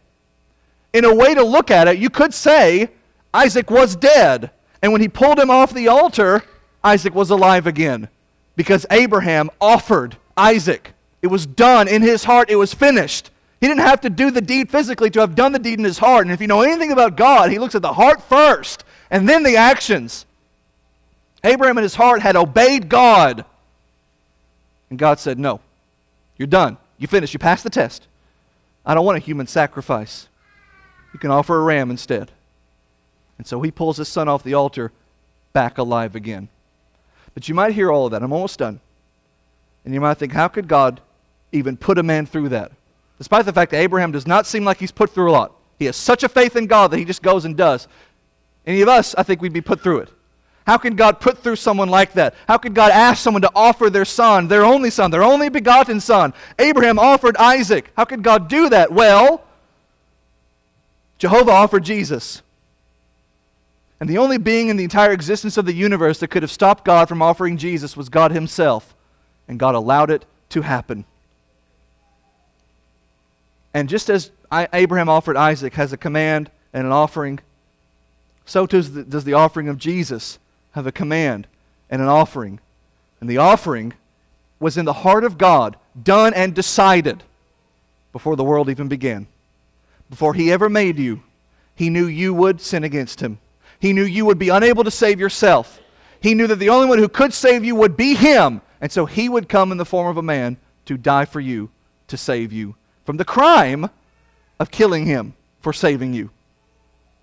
In 0.93 1.03
a 1.03 1.13
way 1.13 1.33
to 1.33 1.43
look 1.43 1.69
at 1.71 1.87
it, 1.87 1.97
you 1.97 2.09
could 2.09 2.33
say 2.33 2.89
Isaac 3.33 3.69
was 3.69 3.95
dead. 3.95 4.51
And 4.81 4.91
when 4.91 5.01
he 5.01 5.09
pulled 5.09 5.39
him 5.39 5.49
off 5.49 5.73
the 5.73 5.87
altar, 5.87 6.43
Isaac 6.83 7.13
was 7.15 7.31
alive 7.31 7.67
again 7.67 8.07
because 8.55 8.85
Abraham 8.91 9.49
offered 9.59 10.17
Isaac. 10.37 10.93
It 11.21 11.27
was 11.27 11.45
done 11.45 11.87
in 11.87 12.01
his 12.01 12.23
heart, 12.23 12.49
it 12.49 12.55
was 12.55 12.73
finished. 12.73 13.31
He 13.59 13.67
didn't 13.67 13.85
have 13.85 14.01
to 14.01 14.09
do 14.09 14.31
the 14.31 14.41
deed 14.41 14.69
physically 14.69 15.09
to 15.11 15.21
have 15.21 15.33
done 15.33 15.51
the 15.51 15.59
deed 15.59 15.79
in 15.79 15.85
his 15.85 15.97
heart. 15.97 16.25
And 16.25 16.31
if 16.31 16.39
you 16.41 16.47
know 16.47 16.61
anything 16.61 16.91
about 16.91 17.17
God, 17.17 17.51
he 17.51 17.57
looks 17.57 17.73
at 17.73 17.81
the 17.81 17.93
heart 17.93 18.21
first 18.21 18.83
and 19.09 19.27
then 19.27 19.43
the 19.43 19.57
actions. 19.57 20.25
Abraham 21.43 21.77
in 21.77 21.83
his 21.83 21.95
heart 21.95 22.21
had 22.21 22.35
obeyed 22.35 22.89
God. 22.89 23.45
And 24.89 24.99
God 24.99 25.19
said, 25.19 25.39
No, 25.39 25.61
you're 26.37 26.47
done. 26.47 26.77
You 26.97 27.07
finished. 27.07 27.33
You 27.33 27.39
passed 27.39 27.63
the 27.63 27.69
test. 27.69 28.07
I 28.85 28.93
don't 28.93 29.05
want 29.05 29.17
a 29.17 29.21
human 29.21 29.47
sacrifice. 29.47 30.27
You 31.13 31.19
can 31.19 31.31
offer 31.31 31.55
a 31.55 31.61
ram 31.61 31.91
instead. 31.91 32.31
And 33.37 33.47
so 33.47 33.61
he 33.61 33.71
pulls 33.71 33.97
his 33.97 34.07
son 34.07 34.27
off 34.27 34.43
the 34.43 34.53
altar 34.53 34.91
back 35.53 35.77
alive 35.77 36.15
again. 36.15 36.49
But 37.33 37.49
you 37.49 37.55
might 37.55 37.73
hear 37.73 37.91
all 37.91 38.05
of 38.05 38.11
that. 38.11 38.23
I'm 38.23 38.33
almost 38.33 38.59
done. 38.59 38.79
And 39.83 39.93
you 39.93 40.01
might 40.01 40.15
think, 40.15 40.33
how 40.33 40.47
could 40.47 40.67
God 40.67 41.01
even 41.51 41.77
put 41.77 41.97
a 41.97 42.03
man 42.03 42.25
through 42.25 42.49
that? 42.49 42.71
Despite 43.17 43.45
the 43.45 43.53
fact 43.53 43.71
that 43.71 43.77
Abraham 43.77 44.11
does 44.11 44.27
not 44.27 44.45
seem 44.45 44.65
like 44.65 44.77
he's 44.77 44.91
put 44.91 45.09
through 45.11 45.29
a 45.29 45.33
lot. 45.33 45.53
He 45.79 45.85
has 45.85 45.95
such 45.95 46.23
a 46.23 46.29
faith 46.29 46.55
in 46.55 46.67
God 46.67 46.91
that 46.91 46.97
he 46.97 47.05
just 47.05 47.21
goes 47.21 47.45
and 47.45 47.55
does. 47.55 47.87
Any 48.65 48.81
of 48.81 48.89
us, 48.89 49.15
I 49.17 49.23
think 49.23 49.41
we'd 49.41 49.53
be 49.53 49.61
put 49.61 49.81
through 49.81 49.99
it. 49.99 50.09
How 50.65 50.77
can 50.77 50.95
God 50.95 51.19
put 51.19 51.37
through 51.37 51.57
someone 51.57 51.89
like 51.89 52.13
that? 52.13 52.33
How 52.47 52.57
could 52.57 52.73
God 52.73 52.91
ask 52.91 53.21
someone 53.21 53.43
to 53.43 53.51
offer 53.53 53.89
their 53.89 54.05
son, 54.05 54.47
their 54.47 54.65
only 54.65 54.89
son, 54.89 55.11
their 55.11 55.23
only 55.23 55.49
begotten 55.49 55.99
son? 55.99 56.33
Abraham 56.57 56.97
offered 56.97 57.37
Isaac. 57.37 57.91
How 57.95 58.05
could 58.05 58.23
God 58.23 58.47
do 58.47 58.69
that? 58.69 58.91
Well, 58.91 59.43
Jehovah 61.19 61.51
offered 61.51 61.83
Jesus. 61.83 62.41
And 63.99 64.09
the 64.09 64.17
only 64.17 64.39
being 64.39 64.69
in 64.69 64.77
the 64.77 64.83
entire 64.83 65.11
existence 65.11 65.55
of 65.57 65.65
the 65.65 65.73
universe 65.73 66.19
that 66.19 66.29
could 66.29 66.43
have 66.43 66.51
stopped 66.51 66.83
God 66.83 67.07
from 67.07 67.21
offering 67.21 67.57
Jesus 67.57 67.95
was 67.95 68.09
God 68.09 68.31
Himself. 68.31 68.95
And 69.47 69.59
God 69.59 69.75
allowed 69.75 70.09
it 70.09 70.25
to 70.49 70.63
happen. 70.63 71.05
And 73.75 73.87
just 73.87 74.09
as 74.09 74.31
Abraham 74.51 75.09
offered 75.09 75.37
Isaac 75.37 75.75
has 75.75 75.93
a 75.93 75.97
command 75.97 76.49
and 76.73 76.87
an 76.87 76.91
offering, 76.91 77.39
so 78.45 78.65
the, 78.65 79.03
does 79.03 79.25
the 79.25 79.33
offering 79.33 79.69
of 79.69 79.77
Jesus 79.77 80.39
have 80.75 80.85
a 80.85 80.91
command 80.91 81.47
and 81.89 82.01
an 82.01 82.07
offering. 82.07 82.59
And 83.19 83.29
the 83.29 83.37
offering 83.37 83.93
was 84.59 84.77
in 84.77 84.85
the 84.85 84.93
heart 84.93 85.23
of 85.23 85.37
God, 85.37 85.75
done 86.01 86.33
and 86.33 86.53
decided 86.53 87.23
before 88.11 88.35
the 88.35 88.43
world 88.43 88.69
even 88.69 88.87
began. 88.87 89.27
Before 90.09 90.33
He 90.33 90.51
ever 90.51 90.69
made 90.69 90.99
you, 90.99 91.23
He 91.75 91.89
knew 91.89 92.05
you 92.05 92.33
would 92.33 92.61
sin 92.61 92.83
against 92.83 93.19
Him. 93.19 93.39
He 93.79 93.91
knew 93.91 94.03
you 94.03 94.25
would 94.25 94.39
be 94.39 94.49
unable 94.49 94.83
to 94.83 94.91
save 94.91 95.19
yourself. 95.19 95.81
He 96.21 96.33
knew 96.33 96.47
that 96.47 96.57
the 96.57 96.69
only 96.69 96.87
one 96.87 96.99
who 96.99 97.09
could 97.09 97.33
save 97.33 97.65
you 97.65 97.75
would 97.75 97.97
be 97.97 98.13
Him. 98.13 98.61
And 98.79 98.91
so 98.91 99.05
He 99.05 99.27
would 99.27 99.49
come 99.49 99.71
in 99.71 99.77
the 99.77 99.85
form 99.85 100.07
of 100.07 100.17
a 100.17 100.21
man 100.21 100.57
to 100.85 100.97
die 100.97 101.25
for 101.25 101.39
you, 101.39 101.69
to 102.07 102.17
save 102.17 102.53
you 102.53 102.75
from 103.05 103.17
the 103.17 103.25
crime 103.25 103.89
of 104.59 104.71
killing 104.71 105.05
him 105.05 105.33
for 105.61 105.71
saving 105.71 106.13
you 106.13 106.29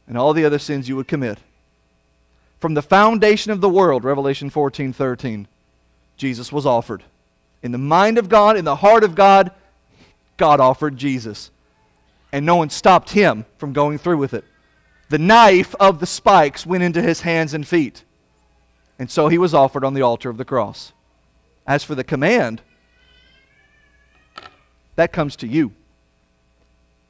and 0.07 0.17
all 0.17 0.33
the 0.33 0.45
other 0.45 0.59
sins 0.59 0.88
you 0.88 0.97
would 0.97 1.09
commit. 1.09 1.38
From 2.62 2.75
the 2.75 2.81
foundation 2.81 3.51
of 3.51 3.61
the 3.61 3.68
world, 3.68 4.05
Revelation 4.05 4.48
14 4.48 4.92
13, 4.92 5.48
Jesus 6.16 6.53
was 6.53 6.64
offered. 6.64 7.03
In 7.61 7.72
the 7.72 7.77
mind 7.77 8.18
of 8.18 8.29
God, 8.29 8.57
in 8.57 8.64
the 8.64 8.77
heart 8.77 9.03
of 9.03 9.16
God, 9.16 9.51
God 10.37 10.61
offered 10.61 10.96
Jesus. 10.96 11.51
And 12.31 12.46
no 12.46 12.55
one 12.55 12.70
stopped 12.70 13.11
him 13.11 13.46
from 13.59 13.72
going 13.72 13.98
through 13.98 14.18
with 14.18 14.33
it. 14.33 14.44
The 15.09 15.18
knife 15.18 15.75
of 15.81 15.98
the 15.98 16.07
spikes 16.07 16.64
went 16.64 16.85
into 16.85 17.03
his 17.03 17.22
hands 17.22 17.53
and 17.53 17.66
feet. 17.66 18.05
And 18.96 19.11
so 19.11 19.27
he 19.27 19.38
was 19.38 19.55
offered 19.55 19.83
on 19.83 19.94
the 19.94 20.03
altar 20.03 20.31
of 20.31 20.37
the 20.37 20.44
cross. 20.44 20.92
As 21.66 21.83
for 21.83 21.96
the 21.96 22.05
command, 22.05 22.62
that 24.94 25.12
comes 25.12 25.35
to 25.35 25.48
you. 25.48 25.72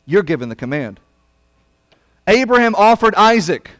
You're 0.06 0.22
given 0.22 0.48
the 0.48 0.56
command. 0.56 0.98
Abraham 2.26 2.74
offered 2.74 3.14
Isaac, 3.16 3.72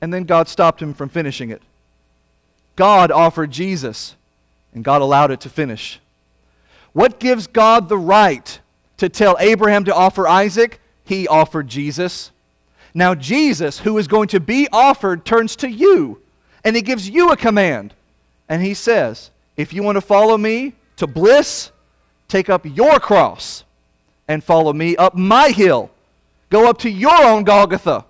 and 0.00 0.12
then 0.12 0.24
God 0.24 0.48
stopped 0.48 0.80
him 0.80 0.94
from 0.94 1.08
finishing 1.08 1.50
it. 1.50 1.62
God 2.76 3.10
offered 3.10 3.50
Jesus, 3.50 4.14
and 4.74 4.84
God 4.84 5.02
allowed 5.02 5.30
it 5.30 5.40
to 5.40 5.48
finish. 5.48 6.00
What 6.92 7.18
gives 7.18 7.46
God 7.46 7.88
the 7.88 7.98
right 7.98 8.58
to 8.98 9.08
tell 9.08 9.36
Abraham 9.40 9.84
to 9.84 9.94
offer 9.94 10.26
Isaac? 10.28 10.80
He 11.04 11.26
offered 11.26 11.68
Jesus. 11.68 12.30
Now, 12.94 13.14
Jesus, 13.14 13.80
who 13.80 13.98
is 13.98 14.08
going 14.08 14.28
to 14.28 14.40
be 14.40 14.68
offered, 14.72 15.24
turns 15.24 15.56
to 15.56 15.68
you, 15.68 16.20
and 16.64 16.76
he 16.76 16.82
gives 16.82 17.08
you 17.08 17.30
a 17.30 17.36
command. 17.36 17.94
And 18.48 18.62
he 18.62 18.74
says, 18.74 19.30
If 19.56 19.72
you 19.72 19.82
want 19.82 19.96
to 19.96 20.00
follow 20.00 20.38
me 20.38 20.74
to 20.96 21.06
bliss, 21.06 21.70
Take 22.28 22.50
up 22.50 22.66
your 22.66 23.00
cross 23.00 23.64
and 24.28 24.44
follow 24.44 24.72
me 24.74 24.96
up 24.96 25.14
my 25.14 25.48
hill 25.48 25.90
go 26.50 26.68
up 26.68 26.78
to 26.78 26.90
your 26.90 27.22
own 27.22 27.42
Golgotha 27.42 28.04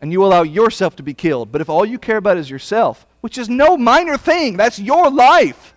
and 0.00 0.12
you 0.12 0.24
allow 0.24 0.42
yourself 0.42 0.96
to 0.96 1.02
be 1.02 1.14
killed. 1.14 1.50
But 1.50 1.60
if 1.60 1.68
all 1.68 1.84
you 1.84 1.98
care 1.98 2.18
about 2.18 2.36
is 2.36 2.50
yourself, 2.50 3.06
which 3.20 3.38
is 3.38 3.48
no 3.48 3.76
minor 3.76 4.16
thing, 4.16 4.56
that's 4.56 4.78
your 4.78 5.10
life. 5.10 5.74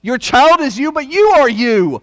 Your 0.00 0.18
child 0.18 0.60
is 0.60 0.78
you, 0.78 0.90
but 0.90 1.10
you 1.10 1.28
are 1.36 1.48
you. 1.48 2.02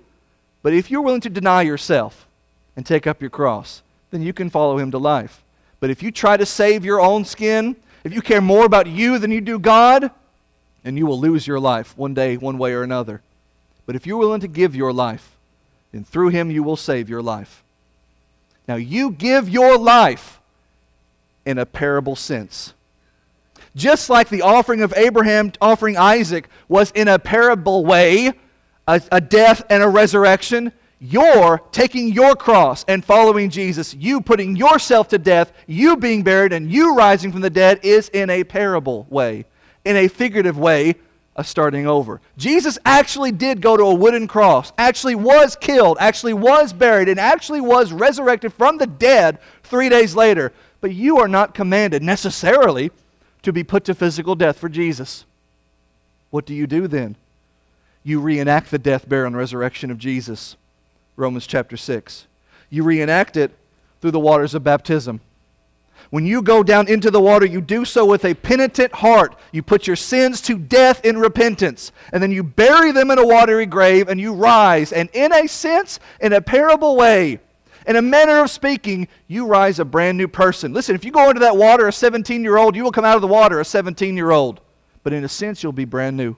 But 0.61 0.73
if 0.73 0.91
you're 0.91 1.01
willing 1.01 1.21
to 1.21 1.29
deny 1.29 1.63
yourself 1.63 2.27
and 2.75 2.85
take 2.85 3.07
up 3.07 3.21
your 3.21 3.29
cross, 3.29 3.81
then 4.11 4.21
you 4.21 4.33
can 4.33 4.49
follow 4.49 4.77
him 4.77 4.91
to 4.91 4.97
life. 4.97 5.43
But 5.79 5.89
if 5.89 6.03
you 6.03 6.11
try 6.11 6.37
to 6.37 6.45
save 6.45 6.85
your 6.85 7.01
own 7.01 7.25
skin, 7.25 7.75
if 8.03 8.13
you 8.13 8.21
care 8.21 8.41
more 8.41 8.65
about 8.65 8.87
you 8.87 9.17
than 9.19 9.31
you 9.31 9.41
do 9.41 9.59
God, 9.59 10.11
then 10.83 10.97
you 10.97 11.05
will 11.05 11.19
lose 11.19 11.47
your 11.47 11.59
life 11.59 11.97
one 11.97 12.13
day, 12.13 12.37
one 12.37 12.57
way 12.57 12.73
or 12.73 12.83
another. 12.83 13.21
But 13.85 13.95
if 13.95 14.05
you're 14.05 14.17
willing 14.17 14.41
to 14.41 14.47
give 14.47 14.75
your 14.75 14.93
life, 14.93 15.35
then 15.91 16.03
through 16.03 16.29
him 16.29 16.51
you 16.51 16.63
will 16.63 16.77
save 16.77 17.09
your 17.09 17.21
life. 17.21 17.63
Now, 18.67 18.75
you 18.75 19.11
give 19.11 19.49
your 19.49 19.77
life 19.77 20.38
in 21.45 21.57
a 21.57 21.65
parable 21.65 22.15
sense. 22.15 22.73
Just 23.75 24.09
like 24.09 24.29
the 24.29 24.41
offering 24.41 24.81
of 24.81 24.93
Abraham 24.95 25.51
offering 25.61 25.97
Isaac 25.97 26.49
was 26.67 26.91
in 26.91 27.07
a 27.07 27.19
parable 27.19 27.85
way, 27.85 28.33
a, 28.87 29.01
a 29.11 29.21
death 29.21 29.63
and 29.69 29.83
a 29.83 29.87
resurrection, 29.87 30.71
you're 30.99 31.61
taking 31.71 32.11
your 32.11 32.35
cross 32.35 32.83
and 32.87 33.05
following 33.05 33.49
Jesus, 33.49 33.93
you 33.93 34.19
putting 34.19 34.55
yourself 34.55 35.07
to 35.09 35.17
death, 35.17 35.53
you 35.65 35.95
being 35.95 36.23
buried, 36.23 36.51
and 36.51 36.69
you 36.69 36.95
rising 36.95 37.31
from 37.31 37.41
the 37.41 37.49
dead 37.49 37.79
is 37.83 38.09
in 38.09 38.29
a 38.29 38.43
parable 38.43 39.07
way, 39.09 39.45
in 39.85 39.95
a 39.95 40.09
figurative 40.09 40.57
way, 40.57 40.95
a 41.37 41.43
starting 41.43 41.87
over. 41.87 42.19
Jesus 42.37 42.77
actually 42.83 43.31
did 43.31 43.61
go 43.61 43.77
to 43.77 43.83
a 43.83 43.93
wooden 43.93 44.27
cross, 44.27 44.73
actually 44.77 45.15
was 45.15 45.55
killed, 45.55 45.97
actually 46.01 46.33
was 46.33 46.73
buried, 46.73 47.07
and 47.07 47.17
actually 47.17 47.61
was 47.61 47.93
resurrected 47.93 48.53
from 48.53 48.77
the 48.77 48.87
dead 48.87 49.39
three 49.63 49.87
days 49.87 50.15
later. 50.15 50.51
But 50.81 50.93
you 50.93 51.17
are 51.19 51.27
not 51.27 51.53
commanded 51.53 52.01
necessarily 52.01 52.91
to 53.41 53.53
be 53.53 53.63
put 53.63 53.83
to 53.85 53.95
physical 53.95 54.35
death 54.35 54.57
for 54.57 54.69
Jesus. 54.69 55.25
What 56.29 56.45
do 56.45 56.53
you 56.53 56.67
do 56.67 56.87
then? 56.87 57.15
You 58.03 58.19
reenact 58.19 58.71
the 58.71 58.77
death, 58.77 59.07
burial, 59.07 59.27
and 59.27 59.37
resurrection 59.37 59.91
of 59.91 59.97
Jesus. 59.97 60.55
Romans 61.15 61.47
chapter 61.47 61.75
6. 61.75 62.27
You 62.69 62.83
reenact 62.83 63.35
it 63.35 63.51
through 63.99 64.11
the 64.11 64.19
waters 64.19 64.53
of 64.53 64.63
baptism. 64.63 65.21
When 66.11 66.25
you 66.25 66.41
go 66.41 66.63
down 66.63 66.87
into 66.87 67.11
the 67.11 67.21
water, 67.21 67.45
you 67.45 67.61
do 67.61 67.85
so 67.85 68.05
with 68.05 68.25
a 68.25 68.33
penitent 68.33 68.93
heart. 68.93 69.35
You 69.51 69.61
put 69.61 69.85
your 69.85 69.95
sins 69.95 70.41
to 70.41 70.57
death 70.57 71.03
in 71.05 71.17
repentance, 71.19 71.91
and 72.11 72.23
then 72.23 72.31
you 72.31 72.41
bury 72.41 72.91
them 72.91 73.11
in 73.11 73.19
a 73.19 73.27
watery 73.27 73.65
grave, 73.65 74.07
and 74.07 74.19
you 74.19 74.33
rise. 74.33 74.91
And 74.91 75.09
in 75.13 75.31
a 75.33 75.47
sense, 75.47 75.99
in 76.19 76.33
a 76.33 76.41
parable 76.41 76.95
way, 76.95 77.39
in 77.89 77.95
a 77.95 78.01
manner 78.03 78.39
of 78.43 78.51
speaking, 78.51 79.07
you 79.27 79.47
rise 79.47 79.79
a 79.79 79.85
brand 79.85 80.15
new 80.15 80.27
person. 80.27 80.73
Listen, 80.73 80.93
if 80.93 81.03
you 81.03 81.11
go 81.11 81.29
into 81.29 81.39
that 81.39 81.57
water, 81.57 81.87
a 81.87 81.91
17 81.91 82.43
year 82.43 82.55
old, 82.55 82.75
you 82.75 82.83
will 82.83 82.91
come 82.91 83.03
out 83.03 83.15
of 83.15 83.21
the 83.21 83.27
water 83.27 83.59
a 83.59 83.65
17 83.65 84.15
year 84.15 84.29
old. 84.29 84.61
But 85.01 85.11
in 85.11 85.23
a 85.23 85.29
sense, 85.29 85.63
you'll 85.63 85.71
be 85.71 85.85
brand 85.85 86.15
new. 86.15 86.35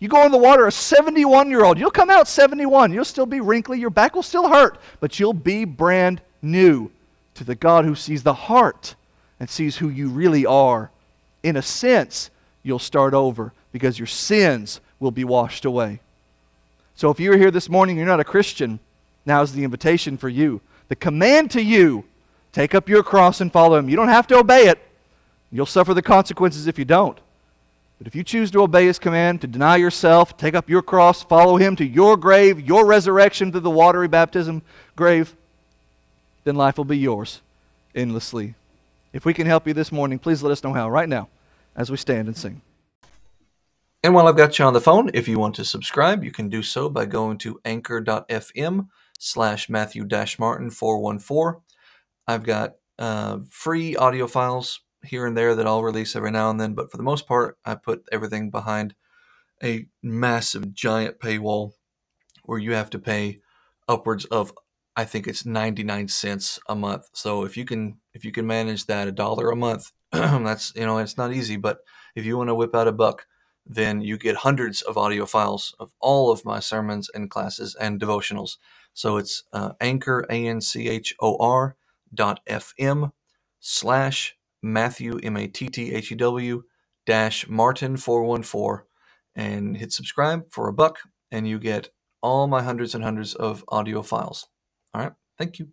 You 0.00 0.08
go 0.08 0.26
in 0.26 0.32
the 0.32 0.38
water, 0.38 0.66
a 0.66 0.72
71 0.72 1.48
year 1.48 1.64
old, 1.64 1.78
you'll 1.78 1.90
come 1.90 2.10
out 2.10 2.28
71. 2.28 2.92
You'll 2.92 3.06
still 3.06 3.24
be 3.24 3.40
wrinkly, 3.40 3.80
your 3.80 3.88
back 3.88 4.14
will 4.14 4.22
still 4.22 4.50
hurt, 4.50 4.78
but 5.00 5.18
you'll 5.18 5.32
be 5.32 5.64
brand 5.64 6.20
new 6.42 6.90
to 7.36 7.44
the 7.44 7.54
God 7.54 7.86
who 7.86 7.94
sees 7.94 8.22
the 8.22 8.34
heart 8.34 8.94
and 9.40 9.48
sees 9.48 9.78
who 9.78 9.88
you 9.88 10.10
really 10.10 10.44
are. 10.44 10.90
In 11.42 11.56
a 11.56 11.62
sense, 11.62 12.28
you'll 12.62 12.78
start 12.78 13.14
over 13.14 13.54
because 13.72 13.98
your 13.98 14.06
sins 14.06 14.80
will 15.00 15.10
be 15.10 15.24
washed 15.24 15.64
away. 15.64 16.00
So 16.96 17.08
if 17.08 17.18
you're 17.18 17.38
here 17.38 17.50
this 17.50 17.70
morning, 17.70 17.94
and 17.94 18.00
you're 18.00 18.14
not 18.14 18.20
a 18.20 18.24
Christian, 18.24 18.78
now's 19.24 19.54
the 19.54 19.64
invitation 19.64 20.18
for 20.18 20.28
you. 20.28 20.60
The 20.92 20.96
command 20.96 21.50
to 21.52 21.62
you 21.62 22.04
take 22.52 22.74
up 22.74 22.86
your 22.86 23.02
cross 23.02 23.40
and 23.40 23.50
follow 23.50 23.78
him. 23.78 23.88
You 23.88 23.96
don't 23.96 24.08
have 24.08 24.26
to 24.26 24.36
obey 24.36 24.66
it, 24.66 24.78
you'll 25.50 25.64
suffer 25.64 25.94
the 25.94 26.02
consequences 26.02 26.66
if 26.66 26.78
you 26.78 26.84
don't. 26.84 27.18
But 27.96 28.06
if 28.06 28.14
you 28.14 28.22
choose 28.22 28.50
to 28.50 28.60
obey 28.60 28.84
his 28.84 28.98
command, 28.98 29.40
to 29.40 29.46
deny 29.46 29.76
yourself, 29.76 30.36
take 30.36 30.54
up 30.54 30.68
your 30.68 30.82
cross, 30.82 31.22
follow 31.22 31.56
him 31.56 31.76
to 31.76 31.86
your 31.86 32.18
grave, 32.18 32.60
your 32.60 32.84
resurrection 32.84 33.50
to 33.52 33.60
the 33.60 33.70
watery 33.70 34.06
baptism 34.06 34.60
grave, 34.94 35.34
then 36.44 36.56
life 36.56 36.76
will 36.76 36.84
be 36.84 36.98
yours 36.98 37.40
endlessly. 37.94 38.54
If 39.14 39.24
we 39.24 39.32
can 39.32 39.46
help 39.46 39.66
you 39.66 39.72
this 39.72 39.92
morning, 39.92 40.18
please 40.18 40.42
let 40.42 40.52
us 40.52 40.62
know 40.62 40.74
how 40.74 40.90
right 40.90 41.08
now 41.08 41.30
as 41.74 41.90
we 41.90 41.96
stand 41.96 42.28
and 42.28 42.36
sing. 42.36 42.60
And 44.04 44.12
while 44.12 44.28
I've 44.28 44.36
got 44.36 44.58
you 44.58 44.66
on 44.66 44.74
the 44.74 44.80
phone, 44.82 45.10
if 45.14 45.26
you 45.26 45.38
want 45.38 45.54
to 45.54 45.64
subscribe, 45.64 46.22
you 46.22 46.32
can 46.32 46.50
do 46.50 46.62
so 46.62 46.90
by 46.90 47.06
going 47.06 47.38
to 47.38 47.62
anchor.fm 47.64 48.88
slash 49.22 49.68
Matthew 49.68 50.04
dash 50.04 50.38
Martin 50.38 50.68
414. 50.70 51.62
I've 52.26 52.42
got 52.42 52.74
uh, 52.98 53.38
free 53.48 53.94
audio 53.96 54.26
files 54.26 54.80
here 55.04 55.26
and 55.26 55.36
there 55.36 55.54
that 55.54 55.66
I'll 55.66 55.82
release 55.82 56.16
every 56.16 56.32
now 56.32 56.50
and 56.50 56.60
then, 56.60 56.74
but 56.74 56.90
for 56.90 56.96
the 56.96 57.02
most 57.02 57.26
part, 57.26 57.56
I 57.64 57.76
put 57.76 58.04
everything 58.10 58.50
behind 58.50 58.94
a 59.62 59.86
massive 60.02 60.74
giant 60.74 61.20
paywall 61.20 61.72
where 62.44 62.58
you 62.58 62.72
have 62.72 62.90
to 62.90 62.98
pay 62.98 63.40
upwards 63.88 64.24
of 64.26 64.52
I 64.94 65.04
think 65.04 65.26
it's 65.26 65.46
99 65.46 66.08
cents 66.08 66.58
a 66.68 66.74
month. 66.74 67.08
So 67.14 67.44
if 67.44 67.56
you 67.56 67.64
can 67.64 67.98
if 68.14 68.24
you 68.24 68.32
can 68.32 68.46
manage 68.46 68.86
that 68.86 69.08
a 69.08 69.12
dollar 69.12 69.50
a 69.50 69.56
month, 69.56 69.92
that's 70.12 70.72
you 70.74 70.84
know, 70.84 70.98
it's 70.98 71.16
not 71.16 71.32
easy, 71.32 71.56
but 71.56 71.78
if 72.16 72.24
you 72.26 72.36
want 72.36 72.48
to 72.48 72.54
whip 72.54 72.74
out 72.74 72.88
a 72.88 72.92
buck, 72.92 73.26
then 73.64 74.00
you 74.00 74.18
get 74.18 74.36
hundreds 74.36 74.82
of 74.82 74.98
audio 74.98 75.26
files 75.26 75.74
of 75.78 75.92
all 76.00 76.30
of 76.32 76.44
my 76.44 76.58
sermons 76.58 77.08
and 77.14 77.30
classes 77.30 77.76
and 77.76 78.00
devotionals. 78.00 78.56
So 78.94 79.16
it's 79.16 79.44
uh, 79.52 79.72
anchor 79.80 80.26
a 80.30 80.46
n 80.46 80.60
c 80.60 80.88
h 80.88 81.14
o 81.20 81.36
r 81.36 81.76
dot 82.14 82.40
fm 82.46 83.12
slash 83.60 84.36
Matthew, 84.62 85.18
M 85.22 85.36
A 85.36 85.46
T 85.48 85.68
T 85.68 85.92
H 85.94 86.12
E 86.12 86.14
W, 86.14 86.62
dash 87.06 87.48
Martin 87.48 87.96
414, 87.96 88.86
and 89.34 89.76
hit 89.76 89.92
subscribe 89.92 90.44
for 90.50 90.68
a 90.68 90.72
buck, 90.72 90.98
and 91.30 91.48
you 91.48 91.58
get 91.58 91.90
all 92.22 92.46
my 92.46 92.62
hundreds 92.62 92.94
and 92.94 93.02
hundreds 93.02 93.34
of 93.34 93.64
audio 93.68 94.02
files. 94.02 94.46
All 94.94 95.02
right. 95.02 95.12
Thank 95.38 95.58
you. 95.58 95.68